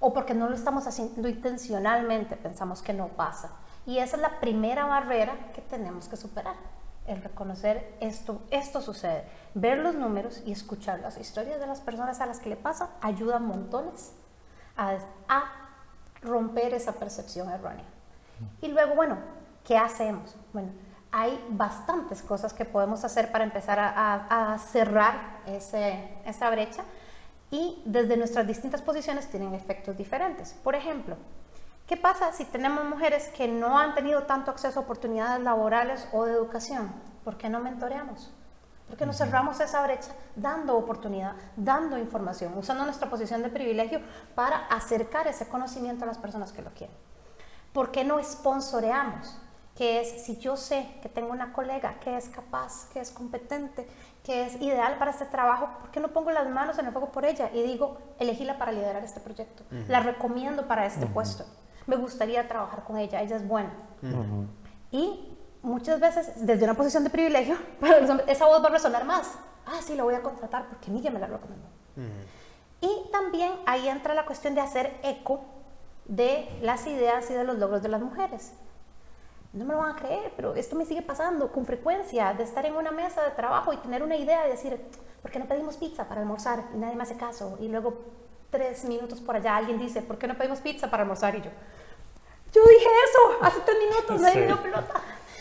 O 0.00 0.12
porque 0.12 0.34
no 0.34 0.48
lo 0.48 0.54
estamos 0.54 0.86
haciendo 0.86 1.28
intencionalmente, 1.28 2.36
pensamos 2.36 2.82
que 2.82 2.92
no 2.92 3.08
pasa. 3.08 3.52
Y 3.86 3.98
esa 3.98 4.16
es 4.16 4.22
la 4.22 4.40
primera 4.40 4.86
barrera 4.86 5.34
que 5.54 5.60
tenemos 5.60 6.08
que 6.08 6.16
superar, 6.16 6.56
el 7.06 7.22
reconocer 7.22 7.96
esto, 8.00 8.42
esto 8.50 8.80
sucede. 8.80 9.24
Ver 9.54 9.78
los 9.78 9.94
números 9.94 10.42
y 10.46 10.52
escuchar 10.52 11.00
las 11.00 11.18
historias 11.18 11.60
de 11.60 11.66
las 11.66 11.80
personas 11.80 12.20
a 12.20 12.26
las 12.26 12.40
que 12.40 12.48
le 12.48 12.56
pasa 12.56 12.90
ayuda 13.00 13.38
montones 13.38 14.12
a, 14.76 14.98
romper 16.22 16.72
esa 16.72 16.92
percepción 16.92 17.50
errónea. 17.50 17.84
Y 18.62 18.68
luego, 18.68 18.94
bueno, 18.94 19.18
¿qué 19.62 19.76
hacemos? 19.76 20.34
Bueno, 20.54 20.70
hay 21.12 21.38
bastantes 21.50 22.22
cosas 22.22 22.54
que 22.54 22.64
podemos 22.64 23.04
hacer 23.04 23.30
para 23.30 23.44
empezar 23.44 23.78
a, 23.78 24.54
a 24.54 24.58
cerrar 24.58 25.40
ese, 25.44 26.16
esa 26.24 26.48
brecha 26.48 26.82
y 27.50 27.82
desde 27.84 28.16
nuestras 28.16 28.46
distintas 28.46 28.80
posiciones 28.80 29.28
tienen 29.28 29.52
efectos 29.52 29.98
diferentes. 29.98 30.54
Por 30.64 30.74
ejemplo, 30.74 31.16
¿Qué 31.86 31.98
pasa 31.98 32.32
si 32.32 32.46
tenemos 32.46 32.82
mujeres 32.86 33.28
que 33.28 33.46
no 33.46 33.78
han 33.78 33.94
tenido 33.94 34.22
tanto 34.22 34.50
acceso 34.50 34.80
a 34.80 34.82
oportunidades 34.84 35.42
laborales 35.42 36.08
o 36.12 36.24
de 36.24 36.32
educación? 36.32 36.90
¿Por 37.24 37.36
qué 37.36 37.50
no 37.50 37.60
mentoreamos? 37.60 38.32
¿Por 38.88 38.96
qué 38.96 39.04
no 39.04 39.12
cerramos 39.12 39.60
esa 39.60 39.82
brecha 39.82 40.12
dando 40.34 40.78
oportunidad, 40.78 41.34
dando 41.56 41.98
información, 41.98 42.56
usando 42.56 42.84
nuestra 42.86 43.10
posición 43.10 43.42
de 43.42 43.50
privilegio 43.50 44.00
para 44.34 44.64
acercar 44.68 45.26
ese 45.26 45.46
conocimiento 45.46 46.04
a 46.04 46.06
las 46.06 46.16
personas 46.16 46.52
que 46.52 46.62
lo 46.62 46.70
quieren? 46.70 46.96
¿Por 47.74 47.90
qué 47.90 48.02
no 48.02 48.22
sponsoreamos? 48.22 49.38
Que 49.76 50.00
es, 50.00 50.24
si 50.24 50.38
yo 50.38 50.56
sé 50.56 50.88
que 51.02 51.10
tengo 51.10 51.32
una 51.32 51.52
colega 51.52 51.98
que 52.00 52.16
es 52.16 52.30
capaz, 52.30 52.88
que 52.94 53.00
es 53.00 53.10
competente, 53.10 53.86
que 54.22 54.46
es 54.46 54.54
ideal 54.62 54.96
para 54.96 55.10
este 55.10 55.26
trabajo, 55.26 55.68
¿por 55.80 55.90
qué 55.90 56.00
no 56.00 56.08
pongo 56.08 56.30
las 56.30 56.48
manos 56.48 56.78
en 56.78 56.86
el 56.86 56.92
fuego 56.92 57.12
por 57.12 57.26
ella 57.26 57.50
y 57.52 57.62
digo, 57.62 57.98
elegíla 58.18 58.56
para 58.56 58.72
liderar 58.72 59.04
este 59.04 59.20
proyecto? 59.20 59.64
La 59.88 60.00
recomiendo 60.00 60.66
para 60.66 60.86
este 60.86 61.04
puesto 61.04 61.44
me 61.86 61.96
gustaría 61.96 62.46
trabajar 62.48 62.84
con 62.84 62.96
ella, 62.98 63.20
ella 63.22 63.36
es 63.36 63.46
buena. 63.46 63.72
Y 64.90 65.34
muchas 65.62 65.98
veces, 66.00 66.46
desde 66.46 66.64
una 66.64 66.74
posición 66.74 67.04
de 67.04 67.10
privilegio, 67.10 67.56
esa 68.26 68.46
voz 68.46 68.62
va 68.62 68.68
a 68.68 68.72
resonar 68.72 69.04
más. 69.04 69.32
Ah, 69.66 69.80
sí, 69.82 69.94
la 69.94 70.04
voy 70.04 70.14
a 70.14 70.22
contratar 70.22 70.68
porque 70.68 70.90
ella 70.90 71.10
me 71.10 71.18
la 71.18 71.26
recomendó. 71.26 71.66
Y 72.80 73.10
también 73.10 73.52
ahí 73.66 73.88
entra 73.88 74.14
la 74.14 74.26
cuestión 74.26 74.54
de 74.54 74.60
hacer 74.60 74.98
eco 75.02 75.40
de 76.04 76.48
las 76.60 76.86
ideas 76.86 77.30
y 77.30 77.34
de 77.34 77.44
los 77.44 77.58
logros 77.58 77.82
de 77.82 77.88
las 77.88 78.00
mujeres. 78.00 78.52
no 79.54 79.64
me 79.64 79.72
lo 79.72 79.78
van 79.78 79.92
a 79.92 79.96
creer, 79.96 80.32
pero 80.36 80.54
esto 80.54 80.74
me 80.76 80.84
sigue 80.84 81.00
pasando 81.00 81.52
con 81.52 81.64
frecuencia, 81.64 82.34
de 82.34 82.42
estar 82.42 82.66
en 82.66 82.74
una 82.74 82.90
mesa 82.90 83.22
de 83.22 83.30
trabajo 83.30 83.72
y 83.72 83.76
tener 83.78 84.02
una 84.02 84.16
idea 84.16 84.46
y 84.46 84.50
decir, 84.50 84.80
¿por 85.22 85.30
qué 85.30 85.38
no 85.38 85.46
pedimos 85.46 85.76
pizza 85.76 86.08
para 86.08 86.20
almorzar? 86.20 86.64
Y 86.74 86.76
nadie 86.76 86.96
me 86.96 87.04
hace 87.04 87.16
caso. 87.16 87.56
Y 87.60 87.68
luego, 87.68 87.98
tres 88.54 88.84
minutos 88.84 89.20
por 89.20 89.34
allá, 89.34 89.56
alguien 89.56 89.80
dice, 89.80 90.00
¿por 90.00 90.16
qué 90.16 90.28
no 90.28 90.36
pedimos 90.36 90.60
pizza 90.60 90.88
para 90.88 91.02
almorzar? 91.02 91.34
Y 91.34 91.38
yo, 91.38 91.50
yo 92.52 92.62
dije 92.62 92.86
eso 93.04 93.38
hace 93.42 93.60
tres 93.66 93.76
minutos, 93.80 94.20
nadie 94.20 94.40
me 94.42 94.46
dio 94.46 94.62
pelota. 94.62 94.92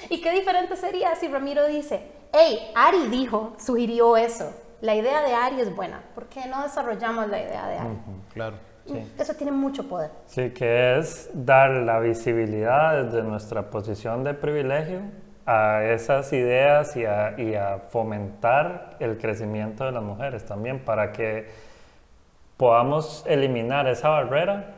Y 0.09 0.19
qué 0.19 0.31
diferente 0.31 0.75
sería 0.75 1.15
si 1.15 1.27
Ramiro 1.27 1.67
dice, 1.67 2.11
hey, 2.33 2.71
Ari 2.75 3.07
dijo, 3.09 3.53
sugirió 3.59 4.17
eso. 4.17 4.51
La 4.81 4.95
idea 4.95 5.21
de 5.21 5.33
Ari 5.33 5.61
es 5.61 5.73
buena. 5.75 6.01
¿Por 6.15 6.25
qué 6.25 6.47
no 6.47 6.63
desarrollamos 6.63 7.29
la 7.29 7.39
idea 7.39 7.67
de 7.67 7.77
Ari? 7.77 7.97
Claro. 8.33 8.57
Eso 9.17 9.33
tiene 9.35 9.51
mucho 9.51 9.87
poder. 9.87 10.09
Sí, 10.25 10.49
que 10.49 10.97
es 10.97 11.29
dar 11.33 11.69
la 11.69 11.99
visibilidad 11.99 13.03
desde 13.03 13.21
nuestra 13.21 13.69
posición 13.69 14.23
de 14.23 14.33
privilegio 14.33 15.01
a 15.45 15.83
esas 15.83 16.33
ideas 16.33 16.95
y 16.95 17.05
a, 17.05 17.35
y 17.37 17.53
a, 17.53 17.77
fomentar 17.77 18.97
el 18.99 19.17
crecimiento 19.17 19.85
de 19.85 19.91
las 19.91 20.03
mujeres 20.03 20.45
también 20.45 20.79
para 20.79 21.11
que 21.11 21.72
podamos 22.57 23.25
eliminar 23.27 23.87
esa 23.87 24.09
barrera 24.09 24.75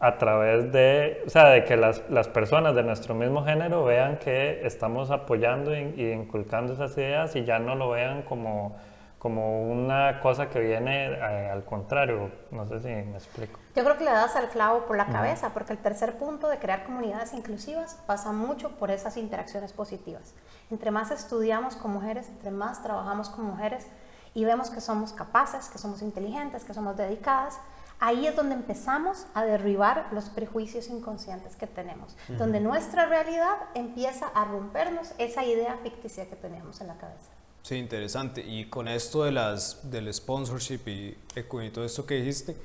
a 0.00 0.16
través 0.18 0.72
de, 0.72 1.22
o 1.26 1.30
sea, 1.30 1.46
de 1.48 1.64
que 1.64 1.76
las, 1.76 2.02
las 2.08 2.28
personas 2.28 2.74
de 2.74 2.82
nuestro 2.84 3.14
mismo 3.14 3.44
género 3.44 3.84
vean 3.84 4.18
que 4.18 4.64
estamos 4.64 5.10
apoyando 5.10 5.74
y, 5.74 5.94
y 5.96 6.12
inculcando 6.12 6.72
esas 6.72 6.96
ideas 6.96 7.34
y 7.34 7.44
ya 7.44 7.58
no 7.58 7.74
lo 7.74 7.90
vean 7.90 8.22
como 8.22 8.76
como 9.18 9.62
una 9.62 10.20
cosa 10.20 10.48
que 10.48 10.60
viene 10.60 11.06
eh, 11.06 11.50
al 11.50 11.64
contrario. 11.64 12.30
No 12.50 12.66
sé 12.66 12.80
si 12.80 12.88
me 12.88 13.16
explico. 13.16 13.58
Yo 13.74 13.82
creo 13.82 13.98
que 13.98 14.04
le 14.04 14.10
das 14.10 14.36
al 14.36 14.48
clavo 14.48 14.86
por 14.86 14.96
la 14.96 15.06
cabeza, 15.06 15.50
porque 15.52 15.72
el 15.72 15.78
tercer 15.78 16.18
punto 16.18 16.48
de 16.48 16.58
crear 16.58 16.84
comunidades 16.84 17.32
inclusivas 17.32 17.94
pasa 18.06 18.32
mucho 18.32 18.70
por 18.76 18.90
esas 18.90 19.16
interacciones 19.16 19.72
positivas. 19.72 20.34
Entre 20.70 20.90
más 20.90 21.10
estudiamos 21.10 21.76
con 21.76 21.92
mujeres, 21.92 22.28
entre 22.28 22.50
más 22.50 22.82
trabajamos 22.82 23.28
con 23.30 23.44
mujeres 23.44 23.86
y 24.34 24.44
vemos 24.44 24.70
que 24.70 24.80
somos 24.80 25.12
capaces, 25.12 25.68
que 25.68 25.78
somos 25.78 26.02
inteligentes, 26.02 26.64
que 26.64 26.74
somos 26.74 26.96
dedicadas, 26.96 27.58
ahí 28.00 28.26
es 28.26 28.36
donde 28.36 28.54
empezamos 28.54 29.26
a 29.34 29.44
derribar 29.44 30.08
los 30.12 30.28
prejuicios 30.28 30.88
inconscientes 30.88 31.56
que 31.56 31.66
tenemos, 31.66 32.16
donde 32.28 32.60
nuestra 32.60 33.06
realidad 33.06 33.56
empieza 33.74 34.28
a 34.28 34.44
rompernos 34.44 35.12
esa 35.18 35.44
idea 35.44 35.78
ficticia 35.82 36.28
que 36.28 36.36
tenemos 36.36 36.80
en 36.80 36.88
la 36.88 36.96
cabeza. 36.96 37.30
Sí, 37.62 37.76
interesante. 37.76 38.40
Y 38.40 38.66
con 38.66 38.88
esto 38.88 39.24
de 39.24 39.32
las, 39.32 39.90
del 39.90 40.12
sponsorship 40.14 40.80
y, 40.86 41.18
y 41.36 41.70
todo 41.70 41.84
esto 41.84 42.06
que 42.06 42.14
dijiste, 42.14 42.56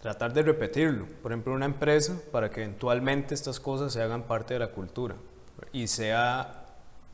tratar 0.00 0.32
de 0.32 0.42
repetirlo. 0.42 1.06
Por 1.22 1.32
ejemplo, 1.32 1.52
una 1.52 1.66
empresa 1.66 2.16
para 2.30 2.50
que 2.50 2.62
eventualmente 2.62 3.34
estas 3.34 3.60
cosas 3.60 3.92
se 3.92 4.00
hagan 4.00 4.22
parte 4.22 4.54
de 4.54 4.60
la 4.60 4.68
cultura 4.68 5.16
y 5.72 5.86
sea 5.86 6.66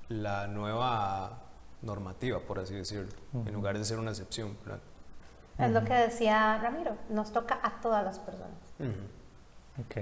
la 0.09 0.47
nueva 0.47 1.48
normativa, 1.83 2.41
por 2.41 2.59
así 2.59 2.75
decirlo, 2.75 3.09
en 3.47 3.53
lugar 3.53 3.79
de 3.79 3.85
ser 3.85 3.99
una 3.99 4.11
excepción. 4.11 4.57
Es 5.59 5.71
lo 5.71 5.85
que 5.85 5.95
decía 5.95 6.59
Ramiro, 6.59 6.97
nos 7.09 7.33
toca 7.33 7.59
a 7.63 7.81
todas 7.81 8.05
las 8.05 8.19
personas. 8.19 8.59
Ok. 9.81 9.97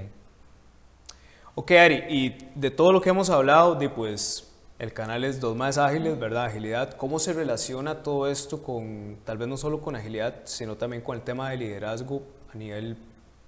Ok, 1.55 1.71
Ari, 1.71 2.05
y 2.09 2.51
de 2.55 2.71
todo 2.71 2.93
lo 2.93 3.01
que 3.01 3.09
hemos 3.09 3.31
hablado, 3.31 3.75
de 3.75 3.89
pues 3.89 4.53
el 4.79 4.93
canal 4.93 5.25
es 5.25 5.41
dos 5.41 5.57
más 5.57 5.79
ágiles, 5.79 6.19
¿verdad? 6.19 6.45
Agilidad. 6.45 6.93
¿Cómo 6.93 7.19
se 7.19 7.33
relaciona 7.33 8.03
todo 8.03 8.29
esto 8.29 8.63
con, 8.63 9.19
tal 9.25 9.39
vez 9.39 9.49
no 9.49 9.57
solo 9.57 9.81
con 9.81 9.97
agilidad, 9.97 10.43
sino 10.45 10.77
también 10.77 11.03
con 11.03 11.17
el 11.17 11.23
tema 11.23 11.49
de 11.49 11.57
liderazgo 11.57 12.23
a 12.53 12.59
nivel 12.59 12.99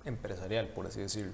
empresarial, 0.06 0.68
por 0.68 0.86
así 0.86 1.00
decirlo? 1.00 1.32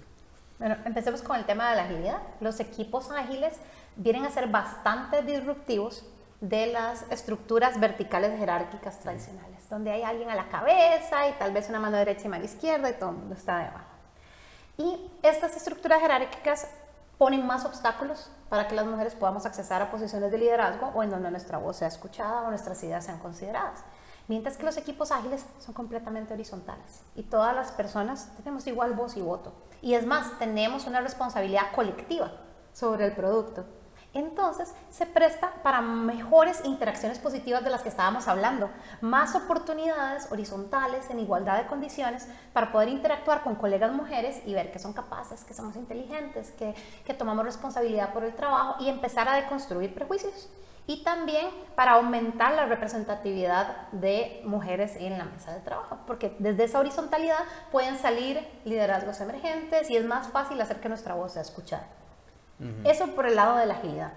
Bueno, 0.59 0.77
empecemos 0.85 1.23
con 1.23 1.37
el 1.37 1.47
tema 1.47 1.71
de 1.71 1.77
la 1.77 1.85
agilidad. 1.85 2.23
Los 2.41 2.59
equipos 2.59 3.11
ágiles 3.13 3.55
vienen 3.95 4.25
a 4.25 4.31
ser 4.31 4.49
bastante 4.49 5.23
disruptivos 5.23 6.05
de 6.49 6.67
las 6.67 7.11
estructuras 7.11 7.81
verticales 7.81 8.39
jerárquicas 8.39 9.01
tradicionales, 9.01 9.67
donde 9.71 9.91
hay 9.91 10.03
alguien 10.03 10.29
a 10.29 10.35
la 10.35 10.49
cabeza 10.49 11.27
y 11.27 11.33
tal 11.33 11.53
vez 11.53 11.71
una 11.71 11.81
mano 11.81 11.97
derecha 11.97 12.27
y 12.27 12.29
mano 12.29 12.45
izquierda 12.45 12.91
y 12.91 12.93
todo 12.95 13.11
el 13.11 13.17
mundo 13.17 13.35
está 13.35 13.59
debajo. 13.59 13.87
Y 14.77 15.11
estas 15.23 15.57
estructuras 15.57 16.03
jerárquicas 16.03 16.69
ponen 17.17 17.47
más 17.47 17.65
obstáculos 17.65 18.31
para 18.51 18.69
que 18.69 18.75
las 18.75 18.85
mujeres 18.85 19.15
podamos 19.15 19.47
acceder 19.47 19.81
a 19.81 19.91
posiciones 19.91 20.31
de 20.31 20.37
liderazgo 20.37 20.93
o 20.95 21.03
en 21.03 21.09
donde 21.09 21.31
nuestra 21.31 21.57
voz 21.57 21.77
sea 21.77 21.89
escuchada 21.89 22.43
o 22.43 22.51
nuestras 22.51 22.83
ideas 22.85 23.07
sean 23.07 23.21
consideradas. 23.21 23.83
Mientras 24.29 24.59
que 24.59 24.65
los 24.65 24.77
equipos 24.77 25.13
ágiles 25.13 25.47
son 25.61 25.73
completamente 25.73 26.35
horizontales 26.35 27.01
y 27.15 27.23
todas 27.23 27.55
las 27.55 27.73
personas 27.73 28.29
tenemos 28.37 28.67
igual 28.67 28.93
voz 28.93 29.17
y 29.17 29.23
voto. 29.23 29.55
Y 29.81 29.95
es 29.95 30.05
más, 30.05 30.39
tenemos 30.39 30.87
una 30.87 31.01
responsabilidad 31.01 31.73
colectiva 31.75 32.33
sobre 32.75 33.07
el 33.07 33.13
producto 33.13 33.65
entonces 34.15 34.73
se 34.91 35.07
presta 35.07 35.53
para 35.63 35.81
mejores 35.81 36.65
interacciones 36.65 37.19
positivas 37.19 37.65
de 37.65 37.71
las 37.71 37.83
que 37.83 37.89
estábamos 37.89 38.29
hablando, 38.29 38.71
más 39.01 39.35
oportunidades 39.35 40.31
horizontales 40.31 41.11
en 41.11 41.19
igualdad 41.19 41.59
de 41.59 41.67
condiciones 41.67 42.29
para 42.53 42.71
poder 42.73 42.89
interactuar 42.89 43.43
con 43.43 43.57
colegas 43.57 43.93
mujeres 43.93 44.41
y 44.47 44.55
ver 44.55 44.71
que 44.71 44.79
son 44.79 44.93
capaces, 44.93 45.45
que 45.45 45.53
somos 45.53 45.77
inteligentes, 45.77 46.53
que, 46.53 46.75
tomamos 47.15 47.45
responsabilidad 47.45 48.13
por 48.13 48.25
el 48.25 48.35
trabajo 48.35 48.83
y 48.83 48.89
empezar 48.89 49.29
a 49.29 49.37
deconstruir 49.37 49.95
prejuicios. 49.95 50.49
Y 50.87 51.03
también 51.03 51.47
para 51.77 51.93
aumentar 51.93 52.53
la 52.53 52.67
representatividad 52.67 53.89
de 53.93 54.43
mujeres 54.45 54.97
en 54.97 55.17
la 55.17 55.25
mesa 55.25 55.55
de 55.55 55.61
trabajo, 55.61 55.99
porque 56.07 56.37
desde 56.39 56.65
esa 56.65 56.81
horizontalidad 56.81 57.39
pueden 57.73 57.97
salir 57.97 58.47
liderazgos 58.65 59.21
emergentes 59.21 59.89
y 59.91 59.97
es 59.97 60.05
más 60.05 60.29
fácil 60.29 60.61
hacer 60.61 60.81
que 60.81 60.89
nuestra 60.91 61.15
voz 61.15 61.33
sea 61.33 61.43
escuchada. 61.43 61.89
Eso 62.85 63.09
por 63.09 63.27
el 63.27 63.37
lado 63.37 63.57
de 63.57 63.67
la 63.67 63.75
agilidad. 63.75 64.13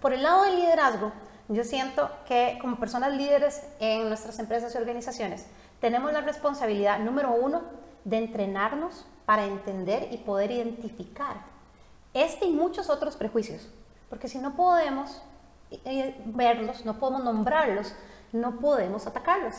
Por 0.00 0.12
el 0.12 0.22
lado 0.22 0.44
del 0.44 0.56
liderazgo, 0.56 1.12
yo 1.48 1.64
siento 1.64 2.10
que 2.26 2.58
como 2.60 2.78
personas 2.78 3.12
líderes 3.14 3.62
en 3.80 4.08
nuestras 4.08 4.38
empresas 4.38 4.74
y 4.74 4.78
organizaciones, 4.78 5.46
tenemos 5.80 6.12
la 6.12 6.20
responsabilidad 6.20 6.98
número 6.98 7.32
uno 7.32 7.62
de 8.04 8.18
entrenarnos 8.18 9.06
para 9.26 9.44
entender 9.44 10.08
y 10.10 10.18
poder 10.18 10.50
identificar 10.50 11.36
este 12.14 12.46
y 12.46 12.50
muchos 12.50 12.88
otros 12.90 13.16
prejuicios. 13.16 13.68
Porque 14.08 14.28
si 14.28 14.38
no 14.38 14.56
podemos 14.56 15.22
eh, 15.70 16.16
verlos, 16.26 16.84
no 16.84 16.98
podemos 16.98 17.24
nombrarlos, 17.24 17.94
no 18.32 18.58
podemos 18.58 19.06
atacarlos. 19.06 19.54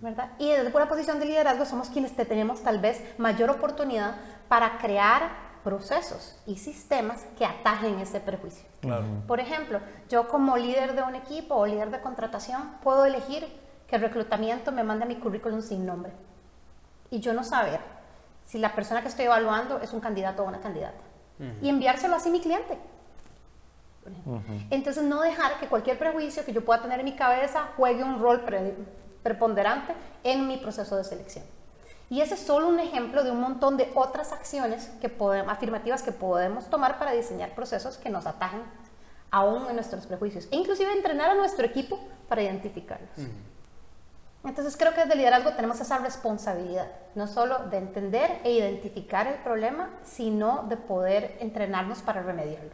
¿verdad? 0.00 0.30
Y 0.40 0.50
desde 0.50 0.74
una 0.74 0.88
posición 0.88 1.20
de 1.20 1.26
liderazgo 1.26 1.64
somos 1.64 1.88
quienes 1.88 2.16
tenemos 2.16 2.62
tal 2.62 2.80
vez 2.80 3.00
mayor 3.16 3.48
oportunidad 3.48 4.16
para 4.48 4.78
crear 4.78 5.51
procesos 5.62 6.36
y 6.46 6.56
sistemas 6.56 7.24
que 7.38 7.44
atajen 7.44 7.98
ese 7.98 8.20
prejuicio. 8.20 8.66
Por 9.26 9.40
ejemplo, 9.40 9.80
yo 10.08 10.28
como 10.28 10.56
líder 10.56 10.94
de 10.94 11.02
un 11.02 11.14
equipo 11.14 11.54
o 11.54 11.66
líder 11.66 11.90
de 11.90 12.00
contratación 12.00 12.76
puedo 12.82 13.04
elegir 13.04 13.46
que 13.86 13.96
el 13.96 14.02
reclutamiento 14.02 14.72
me 14.72 14.82
mande 14.82 15.06
mi 15.06 15.16
currículum 15.16 15.62
sin 15.62 15.86
nombre. 15.86 16.12
Y 17.10 17.20
yo 17.20 17.32
no 17.32 17.44
saber 17.44 17.80
si 18.44 18.58
la 18.58 18.74
persona 18.74 19.02
que 19.02 19.08
estoy 19.08 19.26
evaluando 19.26 19.80
es 19.80 19.92
un 19.92 20.00
candidato 20.00 20.42
o 20.42 20.48
una 20.48 20.60
candidata. 20.60 21.00
Y 21.60 21.68
enviárselo 21.68 22.14
así 22.14 22.28
a 22.28 22.32
mi 22.32 22.40
cliente. 22.40 22.78
Entonces 24.70 25.02
no 25.02 25.20
dejar 25.22 25.58
que 25.58 25.66
cualquier 25.66 25.98
prejuicio 25.98 26.44
que 26.44 26.52
yo 26.52 26.64
pueda 26.64 26.82
tener 26.82 27.00
en 27.00 27.04
mi 27.04 27.16
cabeza 27.16 27.68
juegue 27.76 28.02
un 28.02 28.20
rol 28.20 28.42
preponderante 29.22 29.94
en 30.24 30.46
mi 30.46 30.56
proceso 30.56 30.96
de 30.96 31.04
selección. 31.04 31.44
Y 32.12 32.20
ese 32.20 32.34
es 32.34 32.40
solo 32.40 32.68
un 32.68 32.78
ejemplo 32.78 33.24
de 33.24 33.30
un 33.30 33.40
montón 33.40 33.78
de 33.78 33.90
otras 33.94 34.32
acciones 34.32 34.92
que 35.00 35.08
podemos, 35.08 35.50
afirmativas 35.50 36.02
que 36.02 36.12
podemos 36.12 36.68
tomar 36.68 36.98
para 36.98 37.12
diseñar 37.12 37.54
procesos 37.54 37.96
que 37.96 38.10
nos 38.10 38.26
atajen 38.26 38.60
aún 39.30 39.66
en 39.70 39.76
nuestros 39.76 40.06
prejuicios 40.06 40.46
e 40.50 40.56
inclusive 40.56 40.92
entrenar 40.92 41.30
a 41.30 41.34
nuestro 41.34 41.64
equipo 41.64 41.98
para 42.28 42.42
identificarlos. 42.42 43.08
Entonces 44.44 44.76
creo 44.76 44.92
que 44.92 45.00
desde 45.00 45.16
liderazgo 45.16 45.52
tenemos 45.52 45.80
esa 45.80 46.00
responsabilidad, 46.00 46.92
no 47.14 47.26
solo 47.26 47.60
de 47.70 47.78
entender 47.78 48.40
e 48.44 48.52
identificar 48.52 49.26
el 49.26 49.36
problema, 49.36 49.88
sino 50.02 50.66
de 50.68 50.76
poder 50.76 51.38
entrenarnos 51.40 52.02
para 52.02 52.22
remediarlo. 52.22 52.72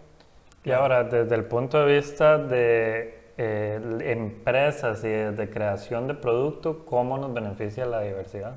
Y 0.64 0.72
ahora, 0.72 1.04
desde 1.04 1.36
el 1.36 1.44
punto 1.44 1.86
de 1.86 1.94
vista 1.94 2.38
de 2.38 3.30
eh, 3.36 3.98
empresas 4.00 5.04
y 5.04 5.10
de 5.10 5.48
creación 5.48 6.08
de 6.08 6.14
producto, 6.14 6.84
¿cómo 6.84 7.16
nos 7.18 7.32
beneficia 7.32 7.86
la 7.86 8.00
diversidad? 8.00 8.56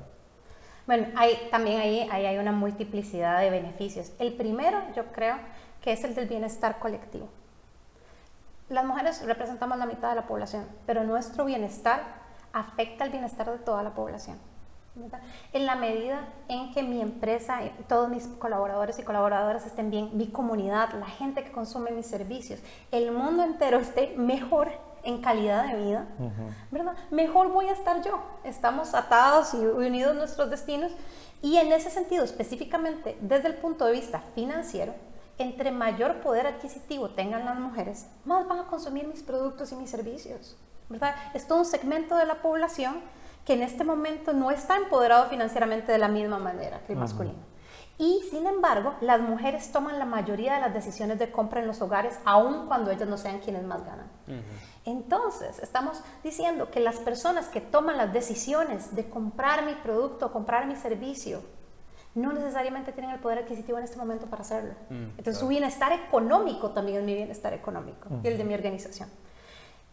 Bueno, 0.86 1.06
hay, 1.16 1.48
también 1.50 1.80
ahí, 1.80 2.00
hay 2.10 2.38
una 2.38 2.52
multiplicidad 2.52 3.40
de 3.40 3.50
beneficios. 3.50 4.12
El 4.18 4.34
primero, 4.34 4.80
yo 4.96 5.06
creo, 5.12 5.36
que 5.80 5.92
es 5.92 6.04
el 6.04 6.14
del 6.14 6.28
bienestar 6.28 6.78
colectivo. 6.78 7.28
Las 8.68 8.84
mujeres 8.84 9.24
representamos 9.26 9.76
la 9.78 9.86
mitad 9.86 10.10
de 10.10 10.16
la 10.16 10.26
población, 10.26 10.66
pero 10.86 11.04
nuestro 11.04 11.44
bienestar 11.44 12.02
afecta 12.52 13.04
el 13.04 13.10
bienestar 13.10 13.50
de 13.50 13.58
toda 13.58 13.82
la 13.82 13.90
población. 13.90 14.38
En 15.52 15.64
la 15.66 15.74
medida 15.74 16.28
en 16.48 16.72
que 16.72 16.82
mi 16.82 17.00
empresa, 17.00 17.60
todos 17.88 18.10
mis 18.10 18.26
colaboradores 18.26 18.98
y 18.98 19.02
colaboradoras 19.02 19.64
estén 19.64 19.90
bien, 19.90 20.10
mi 20.12 20.28
comunidad, 20.28 20.92
la 20.92 21.06
gente 21.06 21.42
que 21.42 21.50
consume 21.50 21.92
mis 21.92 22.06
servicios, 22.06 22.60
el 22.90 23.10
mundo 23.10 23.42
entero 23.42 23.78
esté 23.78 24.14
mejor 24.16 24.70
en 25.04 25.20
calidad 25.20 25.66
de 25.66 25.76
vida, 25.76 26.06
¿verdad? 26.70 26.94
Mejor 27.10 27.52
voy 27.52 27.66
a 27.66 27.72
estar 27.72 28.02
yo. 28.02 28.22
Estamos 28.44 28.94
atados 28.94 29.54
y 29.54 29.58
unidos 29.58 30.14
nuestros 30.16 30.50
destinos 30.50 30.92
y 31.40 31.56
en 31.56 31.72
ese 31.72 31.90
sentido, 31.90 32.24
específicamente 32.24 33.16
desde 33.20 33.48
el 33.48 33.54
punto 33.54 33.84
de 33.84 33.92
vista 33.92 34.22
financiero, 34.34 34.94
entre 35.38 35.72
mayor 35.72 36.20
poder 36.20 36.46
adquisitivo 36.46 37.10
tengan 37.10 37.44
las 37.44 37.58
mujeres, 37.58 38.06
más 38.24 38.46
van 38.46 38.60
a 38.60 38.66
consumir 38.66 39.06
mis 39.06 39.22
productos 39.22 39.72
y 39.72 39.76
mis 39.76 39.90
servicios. 39.90 40.56
¿verdad? 40.92 41.14
Es 41.34 41.48
todo 41.48 41.58
un 41.58 41.64
segmento 41.64 42.16
de 42.16 42.26
la 42.26 42.36
población 42.36 42.96
que 43.44 43.54
en 43.54 43.62
este 43.62 43.82
momento 43.82 44.32
no 44.32 44.50
está 44.50 44.76
empoderado 44.76 45.28
financieramente 45.28 45.90
de 45.90 45.98
la 45.98 46.08
misma 46.08 46.38
manera 46.38 46.80
que 46.86 46.92
el 46.92 46.98
masculino. 46.98 47.50
Y 47.98 48.20
sin 48.30 48.46
embargo, 48.46 48.94
las 49.00 49.20
mujeres 49.20 49.70
toman 49.72 49.98
la 49.98 50.04
mayoría 50.04 50.54
de 50.54 50.60
las 50.60 50.74
decisiones 50.74 51.18
de 51.18 51.30
compra 51.30 51.60
en 51.60 51.66
los 51.66 51.80
hogares, 51.82 52.18
aun 52.24 52.66
cuando 52.66 52.90
ellas 52.90 53.08
no 53.08 53.16
sean 53.16 53.40
quienes 53.40 53.64
más 53.64 53.84
ganan. 53.84 54.06
Entonces, 54.84 55.58
estamos 55.60 56.00
diciendo 56.24 56.70
que 56.70 56.80
las 56.80 56.96
personas 56.96 57.48
que 57.48 57.60
toman 57.60 57.96
las 57.96 58.12
decisiones 58.12 58.94
de 58.94 59.08
comprar 59.08 59.64
mi 59.64 59.74
producto, 59.74 60.32
comprar 60.32 60.66
mi 60.66 60.74
servicio, 60.76 61.40
no 62.14 62.32
necesariamente 62.32 62.92
tienen 62.92 63.12
el 63.12 63.20
poder 63.20 63.38
adquisitivo 63.38 63.78
en 63.78 63.84
este 63.84 63.96
momento 63.96 64.26
para 64.26 64.42
hacerlo. 64.42 64.74
Mm, 64.90 65.18
Entonces, 65.18 65.38
su 65.38 65.48
bienestar 65.48 65.92
económico 65.92 66.70
también 66.70 66.98
es 66.98 67.04
mi 67.04 67.14
bienestar 67.14 67.54
económico 67.54 68.08
y 68.22 68.28
el 68.28 68.36
de 68.36 68.44
mi 68.44 68.54
organización. 68.54 69.08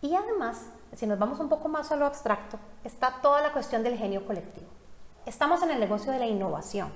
Y 0.01 0.15
además, 0.15 0.65
si 0.93 1.05
nos 1.05 1.19
vamos 1.19 1.39
un 1.39 1.49
poco 1.49 1.69
más 1.69 1.91
a 1.91 1.95
lo 1.95 2.05
abstracto, 2.05 2.57
está 2.83 3.19
toda 3.21 3.41
la 3.41 3.51
cuestión 3.51 3.83
del 3.83 3.97
genio 3.97 4.25
colectivo. 4.25 4.67
Estamos 5.25 5.61
en 5.61 5.71
el 5.71 5.79
negocio 5.79 6.11
de 6.11 6.19
la 6.19 6.25
innovación. 6.25 6.89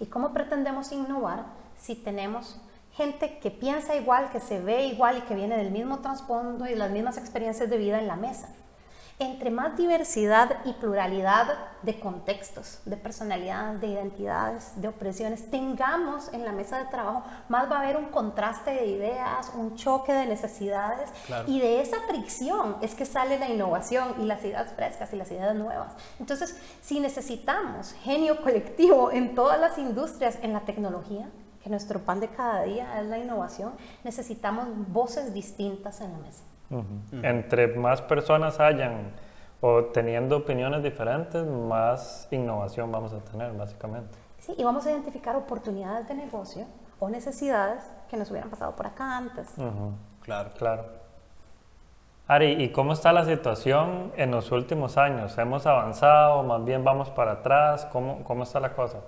¿Y 0.00 0.06
cómo 0.06 0.32
pretendemos 0.32 0.92
innovar 0.92 1.44
si 1.76 1.94
tenemos 1.94 2.60
gente 2.96 3.38
que 3.38 3.50
piensa 3.50 3.94
igual, 3.94 4.30
que 4.30 4.40
se 4.40 4.60
ve 4.60 4.86
igual 4.86 5.18
y 5.18 5.20
que 5.22 5.34
viene 5.34 5.56
del 5.56 5.70
mismo 5.70 5.98
trasfondo 5.98 6.66
y 6.66 6.74
las 6.74 6.90
mismas 6.90 7.18
experiencias 7.18 7.68
de 7.68 7.76
vida 7.76 7.98
en 7.98 8.08
la 8.08 8.16
mesa? 8.16 8.48
Entre 9.18 9.50
más 9.50 9.78
diversidad 9.78 10.58
y 10.66 10.74
pluralidad 10.74 11.46
de 11.80 11.98
contextos, 11.98 12.80
de 12.84 12.98
personalidades, 12.98 13.80
de 13.80 13.86
identidades, 13.86 14.78
de 14.78 14.88
opresiones 14.88 15.50
tengamos 15.50 16.30
en 16.34 16.44
la 16.44 16.52
mesa 16.52 16.76
de 16.76 16.84
trabajo, 16.90 17.22
más 17.48 17.70
va 17.70 17.76
a 17.76 17.80
haber 17.80 17.96
un 17.96 18.06
contraste 18.06 18.72
de 18.72 18.86
ideas, 18.86 19.52
un 19.54 19.74
choque 19.74 20.12
de 20.12 20.26
necesidades 20.26 21.08
y 21.46 21.60
de 21.60 21.80
esa 21.80 21.96
fricción 22.06 22.76
es 22.82 22.94
que 22.94 23.06
sale 23.06 23.38
la 23.38 23.48
innovación 23.48 24.16
y 24.20 24.26
las 24.26 24.44
ideas 24.44 24.74
frescas 24.74 25.10
y 25.14 25.16
las 25.16 25.30
ideas 25.30 25.54
nuevas. 25.54 25.94
Entonces, 26.20 26.60
si 26.82 27.00
necesitamos 27.00 27.94
genio 28.02 28.42
colectivo 28.42 29.10
en 29.12 29.34
todas 29.34 29.58
las 29.58 29.78
industrias, 29.78 30.38
en 30.42 30.52
la 30.52 30.60
tecnología, 30.60 31.30
que 31.66 31.70
nuestro 31.70 31.98
pan 31.98 32.20
de 32.20 32.28
cada 32.28 32.62
día 32.62 33.00
es 33.00 33.06
la 33.06 33.18
innovación, 33.18 33.72
necesitamos 34.04 34.68
voces 34.86 35.34
distintas 35.34 36.00
en 36.00 36.12
la 36.12 36.18
mesa. 36.18 36.44
Entre 37.26 37.66
más 37.66 38.00
personas 38.02 38.60
hayan 38.60 39.10
o 39.60 39.86
teniendo 39.86 40.36
opiniones 40.36 40.84
diferentes, 40.84 41.44
más 41.44 42.28
innovación 42.30 42.92
vamos 42.92 43.12
a 43.12 43.18
tener, 43.18 43.52
básicamente. 43.54 44.16
Sí, 44.38 44.54
y 44.56 44.62
vamos 44.62 44.86
a 44.86 44.92
identificar 44.92 45.34
oportunidades 45.34 46.06
de 46.06 46.14
negocio 46.14 46.66
o 47.00 47.10
necesidades 47.10 47.82
que 48.08 48.16
nos 48.16 48.30
hubieran 48.30 48.48
pasado 48.48 48.76
por 48.76 48.86
acá 48.86 49.16
antes. 49.16 49.48
Claro. 50.20 50.50
Claro. 50.56 50.84
Ari, 52.28 52.62
¿y 52.62 52.70
cómo 52.70 52.92
está 52.92 53.12
la 53.12 53.24
situación 53.24 54.12
en 54.16 54.30
los 54.30 54.52
últimos 54.52 54.96
años? 54.98 55.36
¿Hemos 55.36 55.66
avanzado? 55.66 56.44
¿Más 56.44 56.64
bien 56.64 56.84
vamos 56.84 57.10
para 57.10 57.32
atrás? 57.32 57.86
¿Cómo, 57.86 58.22
cómo 58.22 58.44
está 58.44 58.60
la 58.60 58.72
cosa? 58.72 58.98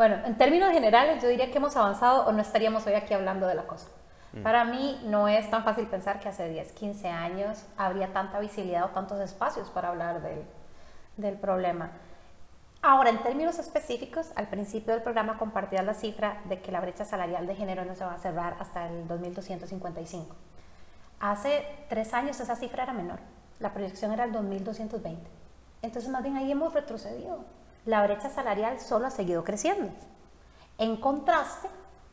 Bueno, 0.00 0.16
en 0.24 0.38
términos 0.38 0.72
generales 0.72 1.22
yo 1.22 1.28
diría 1.28 1.50
que 1.50 1.58
hemos 1.58 1.76
avanzado 1.76 2.24
o 2.24 2.32
no 2.32 2.40
estaríamos 2.40 2.86
hoy 2.86 2.94
aquí 2.94 3.12
hablando 3.12 3.46
de 3.46 3.54
la 3.54 3.66
cosa. 3.66 3.86
Mm. 4.32 4.42
Para 4.42 4.64
mí 4.64 4.98
no 5.04 5.28
es 5.28 5.50
tan 5.50 5.62
fácil 5.62 5.88
pensar 5.88 6.20
que 6.20 6.30
hace 6.30 6.48
10, 6.48 6.72
15 6.72 7.08
años 7.08 7.66
habría 7.76 8.10
tanta 8.10 8.40
visibilidad 8.40 8.86
o 8.86 8.94
tantos 8.94 9.20
espacios 9.20 9.68
para 9.68 9.88
hablar 9.90 10.22
del, 10.22 10.42
del 11.18 11.34
problema. 11.34 11.90
Ahora, 12.80 13.10
en 13.10 13.22
términos 13.22 13.58
específicos, 13.58 14.32
al 14.36 14.48
principio 14.48 14.94
del 14.94 15.02
programa 15.02 15.36
compartía 15.36 15.82
la 15.82 15.92
cifra 15.92 16.40
de 16.46 16.62
que 16.62 16.72
la 16.72 16.80
brecha 16.80 17.04
salarial 17.04 17.46
de 17.46 17.54
género 17.54 17.84
no 17.84 17.94
se 17.94 18.06
va 18.06 18.14
a 18.14 18.18
cerrar 18.18 18.56
hasta 18.58 18.88
el 18.88 19.06
2255. 19.06 20.34
Hace 21.20 21.62
tres 21.90 22.14
años 22.14 22.40
esa 22.40 22.56
cifra 22.56 22.84
era 22.84 22.94
menor, 22.94 23.18
la 23.58 23.74
proyección 23.74 24.12
era 24.12 24.24
el 24.24 24.32
2220. 24.32 25.30
Entonces, 25.82 26.10
más 26.10 26.22
bien 26.22 26.38
ahí 26.38 26.50
hemos 26.50 26.72
retrocedido 26.72 27.44
la 27.86 28.02
brecha 28.02 28.30
salarial 28.30 28.80
solo 28.80 29.06
ha 29.06 29.10
seguido 29.10 29.44
creciendo. 29.44 29.90
En 30.78 30.96
contraste, 30.96 31.68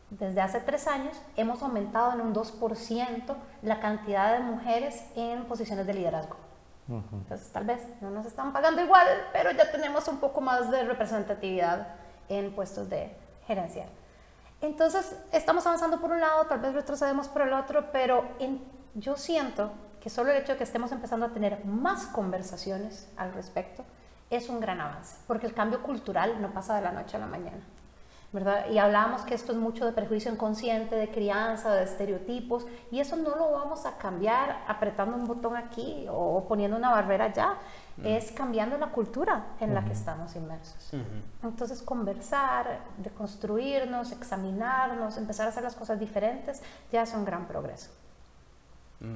desde 0.10 0.42
hace 0.42 0.60
tres 0.62 0.88
años 0.88 1.18
hemos 1.36 1.62
aumentado 1.62 2.14
en 2.14 2.22
un 2.22 2.34
2% 2.34 3.36
la 3.62 3.80
cantidad 3.80 4.34
de 4.34 4.40
mujeres 4.40 5.04
en 5.16 5.46
posiciones 5.46 5.86
de 5.86 5.94
liderazgo. 5.94 6.38
Entonces, 6.90 7.50
tal 7.52 7.66
vez 7.66 7.86
no 8.00 8.10
nos 8.10 8.26
están 8.26 8.54
pagando 8.54 8.82
igual, 8.82 9.08
pero 9.34 9.52
ya 9.52 9.70
tenemos 9.72 10.08
un 10.08 10.20
poco 10.20 10.40
más 10.40 10.72
de 10.72 10.86
representatividad 10.86 11.96
en 12.30 12.54
puestos 12.56 12.90
de 12.90 13.14
gerencia. 13.46 13.88
Entonces, 14.62 15.16
estamos 15.34 15.68
avanzando 15.68 16.00
por 16.00 16.12
un 16.12 16.22
lado, 16.22 16.46
tal 16.46 16.60
vez 16.62 16.74
retrocedemos 16.74 17.28
por 17.28 17.42
el 17.42 17.52
otro, 17.52 17.92
pero 17.92 18.24
yo 18.96 19.18
siento 19.18 19.72
que 20.00 20.10
solo 20.10 20.32
el 20.32 20.38
hecho 20.38 20.54
de 20.54 20.58
que 20.58 20.64
estemos 20.64 20.94
empezando 20.94 21.26
a 21.26 21.30
tener 21.30 21.66
más 21.66 22.08
conversaciones 22.08 23.10
al 23.18 23.34
respecto 23.34 23.84
es 24.30 24.50
un 24.50 24.60
gran 24.60 24.82
avance, 24.82 25.18
porque 25.28 25.48
el 25.48 25.54
cambio 25.54 25.82
cultural 25.82 26.42
no 26.42 26.52
pasa 26.52 26.76
de 26.76 26.82
la 26.82 26.92
noche 26.92 27.18
a 27.18 27.20
la 27.20 27.28
mañana. 27.28 27.64
¿verdad? 28.34 28.70
Y 28.70 28.78
hablábamos 28.78 29.22
que 29.22 29.34
esto 29.34 29.54
es 29.54 29.58
mucho 29.58 29.86
de 29.86 29.94
prejuicio 29.94 30.32
inconsciente, 30.32 30.96
de 30.96 31.10
crianza, 31.10 31.74
de 31.74 31.84
estereotipos, 31.84 32.66
y 32.92 33.00
eso 33.00 33.16
no 33.16 33.36
lo 33.36 33.52
vamos 33.52 33.86
a 33.86 33.98
cambiar 33.98 34.64
apretando 34.68 35.16
un 35.16 35.26
botón 35.26 35.56
aquí 35.56 36.06
o 36.10 36.46
poniendo 36.48 36.76
una 36.76 36.92
barrera 36.92 37.26
allá, 37.26 37.56
es 38.04 38.32
cambiando 38.32 38.78
la 38.78 38.88
cultura 38.88 39.56
en 39.60 39.74
la 39.74 39.84
que 39.84 39.94
estamos 39.94 40.36
inmersos. 40.36 40.94
Entonces, 41.42 41.82
conversar, 41.82 42.82
deconstruirnos, 42.98 44.12
examinarnos, 44.12 45.18
empezar 45.18 45.48
a 45.48 45.50
hacer 45.50 45.64
las 45.64 45.76
cosas 45.76 46.00
diferentes, 46.00 46.62
ya 46.92 47.04
es 47.04 47.14
un 47.14 47.26
gran 47.26 47.48
progreso. 47.48 47.90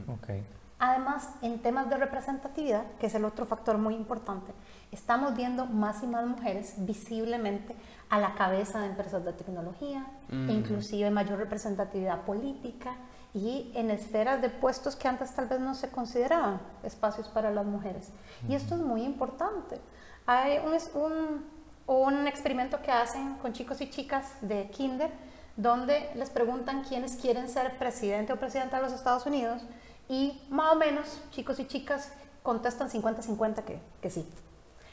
Okay. 0.07 0.43
Además, 0.83 1.29
en 1.43 1.59
temas 1.59 1.91
de 1.91 1.97
representatividad, 1.97 2.83
que 2.99 3.05
es 3.05 3.13
el 3.13 3.23
otro 3.23 3.45
factor 3.45 3.77
muy 3.77 3.93
importante, 3.93 4.51
estamos 4.91 5.35
viendo 5.35 5.67
más 5.67 6.01
y 6.01 6.07
más 6.07 6.25
mujeres 6.25 6.73
visiblemente 6.77 7.75
a 8.09 8.19
la 8.19 8.33
cabeza 8.33 8.79
de 8.79 8.87
empresas 8.87 9.23
de 9.23 9.31
tecnología, 9.31 10.07
mm. 10.29 10.49
inclusive 10.49 11.11
mayor 11.11 11.37
representatividad 11.37 12.21
política 12.21 12.95
y 13.35 13.71
en 13.75 13.91
esferas 13.91 14.41
de 14.41 14.49
puestos 14.49 14.95
que 14.95 15.07
antes 15.07 15.31
tal 15.35 15.45
vez 15.45 15.59
no 15.59 15.75
se 15.75 15.91
consideraban 15.91 16.59
espacios 16.81 17.27
para 17.27 17.51
las 17.51 17.67
mujeres. 17.67 18.09
Y 18.49 18.55
esto 18.55 18.73
es 18.73 18.81
muy 18.81 19.03
importante. 19.03 19.79
Hay 20.25 20.57
un, 20.95 21.45
un 21.85 22.27
experimento 22.27 22.81
que 22.81 22.89
hacen 22.89 23.35
con 23.35 23.53
chicos 23.53 23.81
y 23.81 23.89
chicas 23.91 24.33
de 24.41 24.67
kinder 24.71 25.11
donde 25.57 26.09
les 26.15 26.31
preguntan 26.31 26.83
quiénes 26.83 27.17
quieren 27.17 27.49
ser 27.49 27.77
presidente 27.77 28.33
o 28.33 28.37
presidenta 28.37 28.77
de 28.77 28.83
los 28.83 28.93
Estados 28.93 29.27
Unidos 29.27 29.61
y 30.11 30.45
más 30.49 30.73
o 30.73 30.75
menos 30.75 31.21
chicos 31.31 31.57
y 31.61 31.67
chicas 31.67 32.11
contestan 32.43 32.89
50-50 32.89 33.63
que, 33.63 33.79
que 34.01 34.09
sí. 34.09 34.27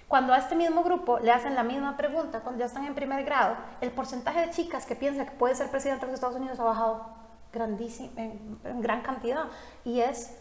Cuando 0.07 0.33
a 0.33 0.39
este 0.39 0.55
mismo 0.55 0.85
grupo 0.85 1.19
le 1.19 1.33
hacen 1.33 1.57
la 1.57 1.65
misma 1.65 1.97
pregunta, 1.97 2.39
cuando 2.41 2.61
ya 2.61 2.67
están 2.67 2.85
en 2.85 2.95
primer 2.95 3.25
grado, 3.25 3.57
el 3.81 3.91
porcentaje 3.91 4.47
de 4.47 4.51
chicas 4.53 4.87
que 4.87 4.95
piensa 4.95 5.25
que 5.25 5.33
puede 5.33 5.57
ser 5.57 5.73
presidente 5.73 6.07
de 6.07 6.13
los 6.13 6.19
Estados 6.19 6.37
Unidos 6.37 6.61
ha 6.61 6.63
bajado 6.63 7.05
grandísimo, 7.53 8.11
en, 8.15 8.61
en 8.63 8.81
gran 8.81 9.03
cantidad. 9.03 9.47
Y 9.85 10.01
es 10.01 10.37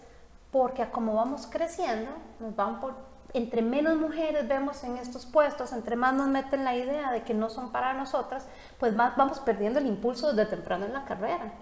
porque 0.52 0.88
como 0.92 1.16
vamos 1.16 1.48
creciendo, 1.48 2.12
nos 2.40 2.56
van 2.56 2.80
por, 2.80 2.94
entre 3.34 3.62
menos 3.62 3.98
mujeres 3.98 4.48
vemos 4.48 4.84
en 4.84 4.98
estos 4.98 5.26
puestos, 5.26 5.74
entre 5.74 5.96
más 5.96 6.14
nos 6.14 6.28
meten 6.28 6.64
la 6.64 6.76
idea 6.76 7.12
de 7.12 7.24
que 7.24 7.34
no 7.34 7.50
son 7.50 7.72
para 7.72 7.94
nosotras, 7.94 8.48
pues 8.80 8.96
más 8.96 9.16
vamos 9.18 9.40
perdiendo 9.40 9.80
el 9.80 9.86
impulso 9.86 10.34
desde 10.34 10.50
temprano 10.50 10.86
en 10.86 10.94
la 10.94 11.06
carrera. 11.06 11.54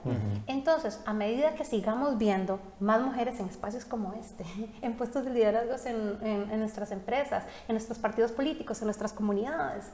Entonces, 0.47 1.01
a 1.05 1.13
medida 1.13 1.55
que 1.55 1.65
sigamos 1.65 2.17
viendo 2.17 2.59
más 2.79 3.01
mujeres 3.01 3.39
en 3.39 3.47
espacios 3.47 3.85
como 3.85 4.13
este, 4.13 4.45
en 4.81 4.95
puestos 4.95 5.25
de 5.25 5.31
liderazgo 5.31 5.75
en, 5.85 6.49
en 6.51 6.59
nuestras 6.59 6.91
empresas, 6.91 7.43
en 7.67 7.73
nuestros 7.73 7.97
partidos 7.97 8.31
políticos, 8.31 8.79
en 8.81 8.85
nuestras 8.85 9.13
comunidades, 9.13 9.85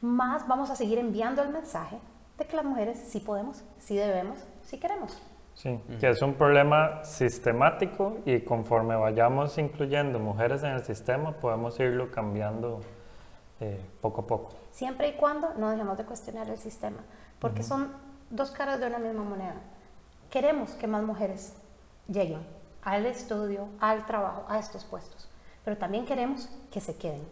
más 0.00 0.46
vamos 0.46 0.70
a 0.70 0.76
seguir 0.76 0.98
enviando 0.98 1.42
el 1.42 1.48
mensaje 1.48 1.98
de 2.38 2.46
que 2.46 2.56
las 2.56 2.64
mujeres 2.64 2.98
sí 3.08 3.20
podemos, 3.20 3.62
sí 3.78 3.96
debemos, 3.96 4.38
sí 4.62 4.78
queremos. 4.78 5.18
Sí, 5.58 5.80
que 5.98 6.08
es 6.08 6.22
un 6.22 6.34
problema 6.34 7.04
sistemático 7.04 8.18
y 8.24 8.42
conforme 8.42 8.94
vayamos 8.94 9.58
incluyendo 9.58 10.20
mujeres 10.20 10.62
en 10.62 10.70
el 10.70 10.84
sistema, 10.84 11.32
podemos 11.32 11.80
irlo 11.80 12.12
cambiando 12.12 12.80
eh, 13.58 13.84
poco 14.00 14.20
a 14.20 14.26
poco. 14.28 14.50
Siempre 14.70 15.08
y 15.08 15.12
cuando 15.14 15.54
no 15.54 15.70
dejemos 15.70 15.98
de 15.98 16.04
cuestionar 16.04 16.48
el 16.48 16.58
sistema, 16.58 16.98
porque 17.40 17.64
son 17.64 17.90
dos 18.30 18.52
caras 18.52 18.78
de 18.78 18.86
una 18.86 19.00
misma 19.00 19.24
moneda. 19.24 19.56
Queremos 20.30 20.70
que 20.74 20.86
más 20.86 21.02
mujeres 21.02 21.56
lleguen 22.06 22.46
al 22.84 23.04
estudio, 23.06 23.66
al 23.80 24.06
trabajo, 24.06 24.44
a 24.48 24.60
estos 24.60 24.84
puestos, 24.84 25.28
pero 25.64 25.76
también 25.76 26.06
queremos 26.06 26.48
que 26.70 26.80
se 26.80 26.96
queden. 26.96 27.26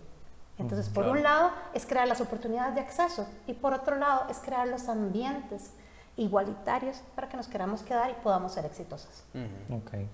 Entonces, 0.58 0.88
por 0.88 1.06
un 1.06 1.22
lado 1.22 1.52
es 1.74 1.86
crear 1.86 2.08
las 2.08 2.20
oportunidades 2.20 2.74
de 2.74 2.80
acceso 2.80 3.28
y 3.46 3.52
por 3.52 3.72
otro 3.72 3.94
lado 3.94 4.24
es 4.28 4.38
crear 4.38 4.66
los 4.66 4.88
ambientes 4.88 5.70
igualitarios 6.16 7.02
para 7.14 7.28
que 7.28 7.36
nos 7.36 7.48
queramos 7.48 7.82
quedar 7.82 8.10
y 8.10 8.14
podamos 8.22 8.52
ser 8.52 8.64
exitosas. 8.64 9.24
okay. 9.70 10.08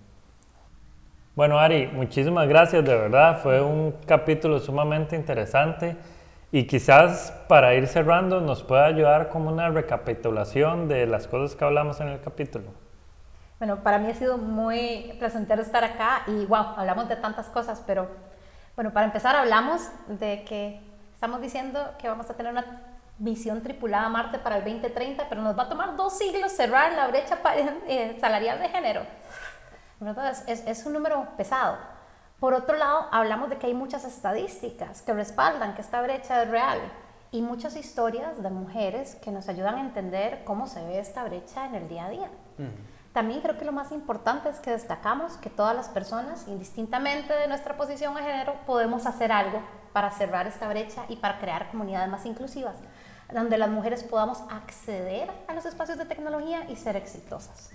Bueno, 1.34 1.58
Ari, 1.58 1.86
muchísimas 1.86 2.46
gracias, 2.46 2.84
de 2.84 2.94
verdad. 2.94 3.40
Fue 3.42 3.62
un 3.62 3.92
capítulo 4.06 4.58
sumamente 4.58 5.16
interesante. 5.16 5.96
Y 6.50 6.66
quizás 6.66 7.32
para 7.48 7.74
ir 7.74 7.86
cerrando 7.86 8.42
nos 8.42 8.62
pueda 8.62 8.84
ayudar 8.84 9.30
como 9.30 9.50
una 9.50 9.70
recapitulación 9.70 10.86
de 10.86 11.06
las 11.06 11.26
cosas 11.26 11.56
que 11.56 11.64
hablamos 11.64 11.98
en 12.02 12.08
el 12.08 12.20
capítulo. 12.20 12.66
Bueno, 13.58 13.82
para 13.82 13.98
mí 13.98 14.10
ha 14.10 14.14
sido 14.14 14.36
muy 14.36 15.14
placentero 15.18 15.62
estar 15.62 15.82
acá 15.82 16.24
y 16.26 16.44
wow, 16.44 16.74
hablamos 16.76 17.08
de 17.08 17.16
tantas 17.16 17.46
cosas, 17.46 17.82
pero 17.86 18.08
bueno, 18.74 18.92
para 18.92 19.06
empezar 19.06 19.34
hablamos 19.34 19.88
de 20.08 20.44
que 20.44 20.82
estamos 21.14 21.40
diciendo 21.40 21.80
que 21.98 22.08
vamos 22.08 22.28
a 22.28 22.34
tener 22.34 22.52
una 22.52 22.91
misión 23.18 23.62
tripulada 23.62 24.06
a 24.06 24.08
Marte 24.08 24.38
para 24.38 24.56
el 24.56 24.64
2030, 24.64 25.28
pero 25.28 25.42
nos 25.42 25.56
va 25.58 25.64
a 25.64 25.68
tomar 25.68 25.96
dos 25.96 26.16
siglos 26.18 26.52
cerrar 26.52 26.92
la 26.92 27.06
brecha 27.08 27.38
eh, 27.86 28.16
salarial 28.20 28.58
de 28.58 28.68
género. 28.68 29.02
Entonces, 30.00 30.44
es, 30.46 30.66
es 30.66 30.86
un 30.86 30.94
número 30.94 31.28
pesado. 31.36 31.76
Por 32.40 32.54
otro 32.54 32.76
lado, 32.76 33.06
hablamos 33.12 33.50
de 33.50 33.58
que 33.58 33.68
hay 33.68 33.74
muchas 33.74 34.04
estadísticas 34.04 35.02
que 35.02 35.12
respaldan 35.12 35.74
que 35.74 35.82
esta 35.82 36.02
brecha 36.02 36.42
es 36.42 36.50
real 36.50 36.80
y 37.30 37.40
muchas 37.40 37.76
historias 37.76 38.42
de 38.42 38.50
mujeres 38.50 39.14
que 39.16 39.30
nos 39.30 39.48
ayudan 39.48 39.76
a 39.76 39.80
entender 39.80 40.42
cómo 40.44 40.66
se 40.66 40.84
ve 40.84 40.98
esta 40.98 41.24
brecha 41.24 41.66
en 41.66 41.74
el 41.76 41.88
día 41.88 42.06
a 42.06 42.10
día. 42.10 42.30
También 43.12 43.40
creo 43.40 43.58
que 43.58 43.64
lo 43.64 43.72
más 43.72 43.92
importante 43.92 44.48
es 44.48 44.58
que 44.60 44.70
destacamos 44.70 45.36
que 45.38 45.50
todas 45.50 45.74
las 45.74 45.88
personas, 45.88 46.46
indistintamente 46.48 47.32
de 47.32 47.48
nuestra 47.48 47.76
posición 47.76 48.14
de 48.14 48.22
género, 48.22 48.54
podemos 48.66 49.06
hacer 49.06 49.32
algo 49.32 49.62
para 49.92 50.10
cerrar 50.10 50.46
esta 50.46 50.68
brecha 50.68 51.04
y 51.08 51.16
para 51.16 51.38
crear 51.38 51.70
comunidades 51.70 52.10
más 52.10 52.26
inclusivas, 52.26 52.76
donde 53.32 53.58
las 53.58 53.70
mujeres 53.70 54.02
podamos 54.02 54.42
acceder 54.50 55.30
a 55.48 55.54
los 55.54 55.64
espacios 55.64 55.98
de 55.98 56.04
tecnología 56.04 56.68
y 56.68 56.76
ser 56.76 56.96
exitosas. 56.96 57.70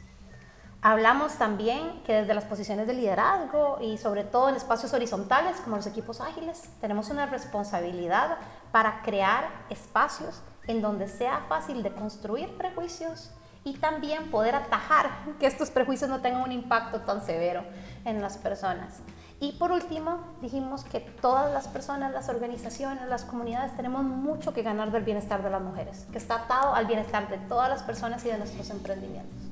Hablamos 0.81 1.33
también 1.33 2.03
que 2.05 2.13
desde 2.13 2.35
las 2.35 2.45
posiciones 2.45 2.85
de 2.85 2.93
liderazgo 2.93 3.79
y 3.81 3.97
sobre 3.97 4.23
todo 4.23 4.49
en 4.49 4.55
espacios 4.55 4.93
horizontales 4.93 5.57
como 5.57 5.75
los 5.75 5.87
equipos 5.87 6.21
ágiles, 6.21 6.69
tenemos 6.79 7.09
una 7.09 7.25
responsabilidad 7.25 8.37
para 8.71 9.01
crear 9.01 9.49
espacios 9.69 10.41
en 10.67 10.81
donde 10.81 11.07
sea 11.07 11.45
fácil 11.49 11.81
de 11.81 11.91
construir 11.91 12.55
prejuicios 12.57 13.31
y 13.63 13.73
también 13.77 14.29
poder 14.29 14.55
atajar 14.55 15.09
que 15.39 15.47
estos 15.47 15.71
prejuicios 15.71 16.09
no 16.09 16.21
tengan 16.21 16.43
un 16.43 16.51
impacto 16.51 17.01
tan 17.01 17.25
severo 17.25 17.63
en 18.05 18.21
las 18.21 18.37
personas. 18.37 19.01
Y 19.39 19.51
por 19.53 19.71
último, 19.71 20.19
dijimos 20.41 20.83
que 20.83 20.99
todas 20.99 21.53
las 21.53 21.67
personas, 21.67 22.11
las 22.11 22.27
organizaciones, 22.27 23.07
las 23.07 23.23
comunidades 23.23 23.75
tenemos 23.75 24.03
mucho 24.03 24.51
que 24.53 24.63
ganar 24.63 24.91
del 24.91 25.03
bienestar 25.03 25.43
de 25.43 25.51
las 25.51 25.61
mujeres, 25.61 26.07
que 26.11 26.17
está 26.17 26.43
atado 26.43 26.73
al 26.73 26.87
bienestar 26.87 27.29
de 27.29 27.37
todas 27.37 27.69
las 27.69 27.83
personas 27.83 28.25
y 28.25 28.29
de 28.29 28.37
nuestros 28.39 28.69
emprendimientos. 28.71 29.47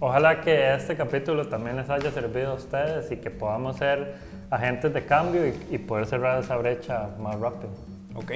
Ojalá 0.00 0.40
que 0.40 0.74
este 0.74 0.96
capítulo 0.96 1.48
también 1.48 1.76
les 1.76 1.90
haya 1.90 2.10
servido 2.10 2.52
a 2.52 2.54
ustedes 2.54 3.10
y 3.10 3.16
que 3.16 3.30
podamos 3.30 3.76
ser 3.76 4.14
agentes 4.50 4.94
de 4.94 5.04
cambio 5.04 5.42
y, 5.46 5.78
poder 5.78 6.06
cerrar 6.06 6.40
esa 6.40 6.56
brecha 6.56 7.10
más 7.18 7.38
rápido. 7.38 7.72
Ok. 8.14 8.32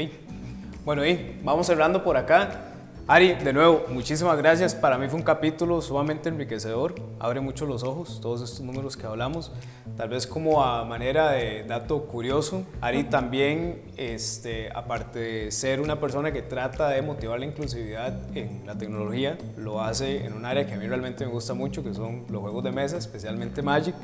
Bueno, 0.84 1.06
y 1.06 1.40
vamos 1.44 1.66
cerrando 1.66 2.02
por 2.02 2.16
acá. 2.16 2.48
Ari, 3.10 3.36
de 3.36 3.54
nuevo, 3.54 3.86
muchísimas 3.88 4.36
gracias. 4.36 4.74
Para 4.74 4.98
mí 4.98 5.08
fue 5.08 5.18
un 5.18 5.24
capítulo 5.24 5.80
sumamente 5.80 6.28
enriquecedor. 6.28 6.94
Abre 7.18 7.40
mucho 7.40 7.64
los 7.64 7.82
ojos, 7.82 8.20
todos 8.20 8.42
estos 8.42 8.60
números 8.60 8.98
que 8.98 9.06
hablamos. 9.06 9.50
Tal 9.96 10.10
vez 10.10 10.26
como 10.26 10.62
a 10.62 10.84
manera 10.84 11.30
de 11.30 11.64
dato 11.64 12.02
curioso, 12.02 12.64
Ari 12.82 13.04
también, 13.04 13.80
este, 13.96 14.68
aparte 14.74 15.20
de 15.20 15.50
ser 15.50 15.80
una 15.80 15.98
persona 15.98 16.32
que 16.32 16.42
trata 16.42 16.90
de 16.90 17.00
motivar 17.00 17.40
la 17.40 17.46
inclusividad 17.46 18.14
en 18.36 18.66
la 18.66 18.76
tecnología, 18.76 19.38
lo 19.56 19.80
hace 19.80 20.26
en 20.26 20.34
un 20.34 20.44
área 20.44 20.66
que 20.66 20.74
a 20.74 20.76
mí 20.76 20.86
realmente 20.86 21.24
me 21.24 21.32
gusta 21.32 21.54
mucho, 21.54 21.82
que 21.82 21.94
son 21.94 22.26
los 22.28 22.42
juegos 22.42 22.62
de 22.62 22.72
mesa, 22.72 22.98
especialmente 22.98 23.62
Magic. 23.62 23.94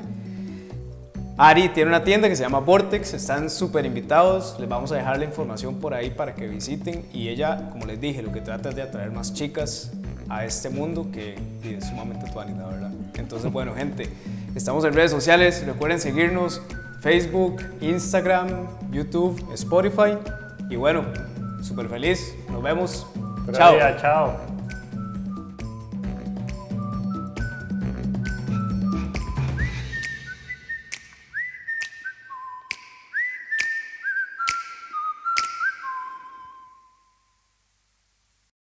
Ari 1.37 1.69
tiene 1.69 1.89
una 1.89 2.03
tienda 2.03 2.29
que 2.29 2.35
se 2.35 2.43
llama 2.43 2.59
Vortex, 2.59 3.13
están 3.13 3.49
súper 3.49 3.85
invitados, 3.85 4.55
les 4.57 4.69
vamos 4.69 4.93
a 4.93 4.95
dejar 4.95 5.19
la 5.19 5.25
información 5.25 5.75
por 5.81 5.93
ahí 5.93 6.09
para 6.09 6.33
que 6.33 6.47
visiten 6.47 7.05
y 7.11 7.27
ella, 7.27 7.69
como 7.71 7.85
les 7.85 7.99
dije, 7.99 8.21
lo 8.21 8.31
que 8.31 8.39
trata 8.39 8.69
es 8.69 8.75
de 8.75 8.81
atraer 8.81 9.11
más 9.11 9.33
chicas 9.33 9.91
a 10.29 10.45
este 10.45 10.69
mundo 10.69 11.07
que 11.11 11.35
es 11.61 11.85
sumamente 11.85 12.25
actual, 12.25 12.55
la 12.57 12.67
verdad. 12.67 12.91
Entonces, 13.15 13.51
bueno, 13.51 13.73
gente, 13.75 14.09
estamos 14.55 14.85
en 14.85 14.93
redes 14.93 15.11
sociales, 15.11 15.61
recuerden 15.65 15.99
seguirnos, 15.99 16.61
Facebook, 17.01 17.61
Instagram, 17.81 18.47
YouTube, 18.91 19.45
Spotify 19.53 20.17
y 20.69 20.77
bueno, 20.77 21.03
súper 21.61 21.89
feliz, 21.89 22.33
nos 22.49 22.63
vemos. 22.63 23.05
chao. 23.51 23.75
chao. 23.99 24.54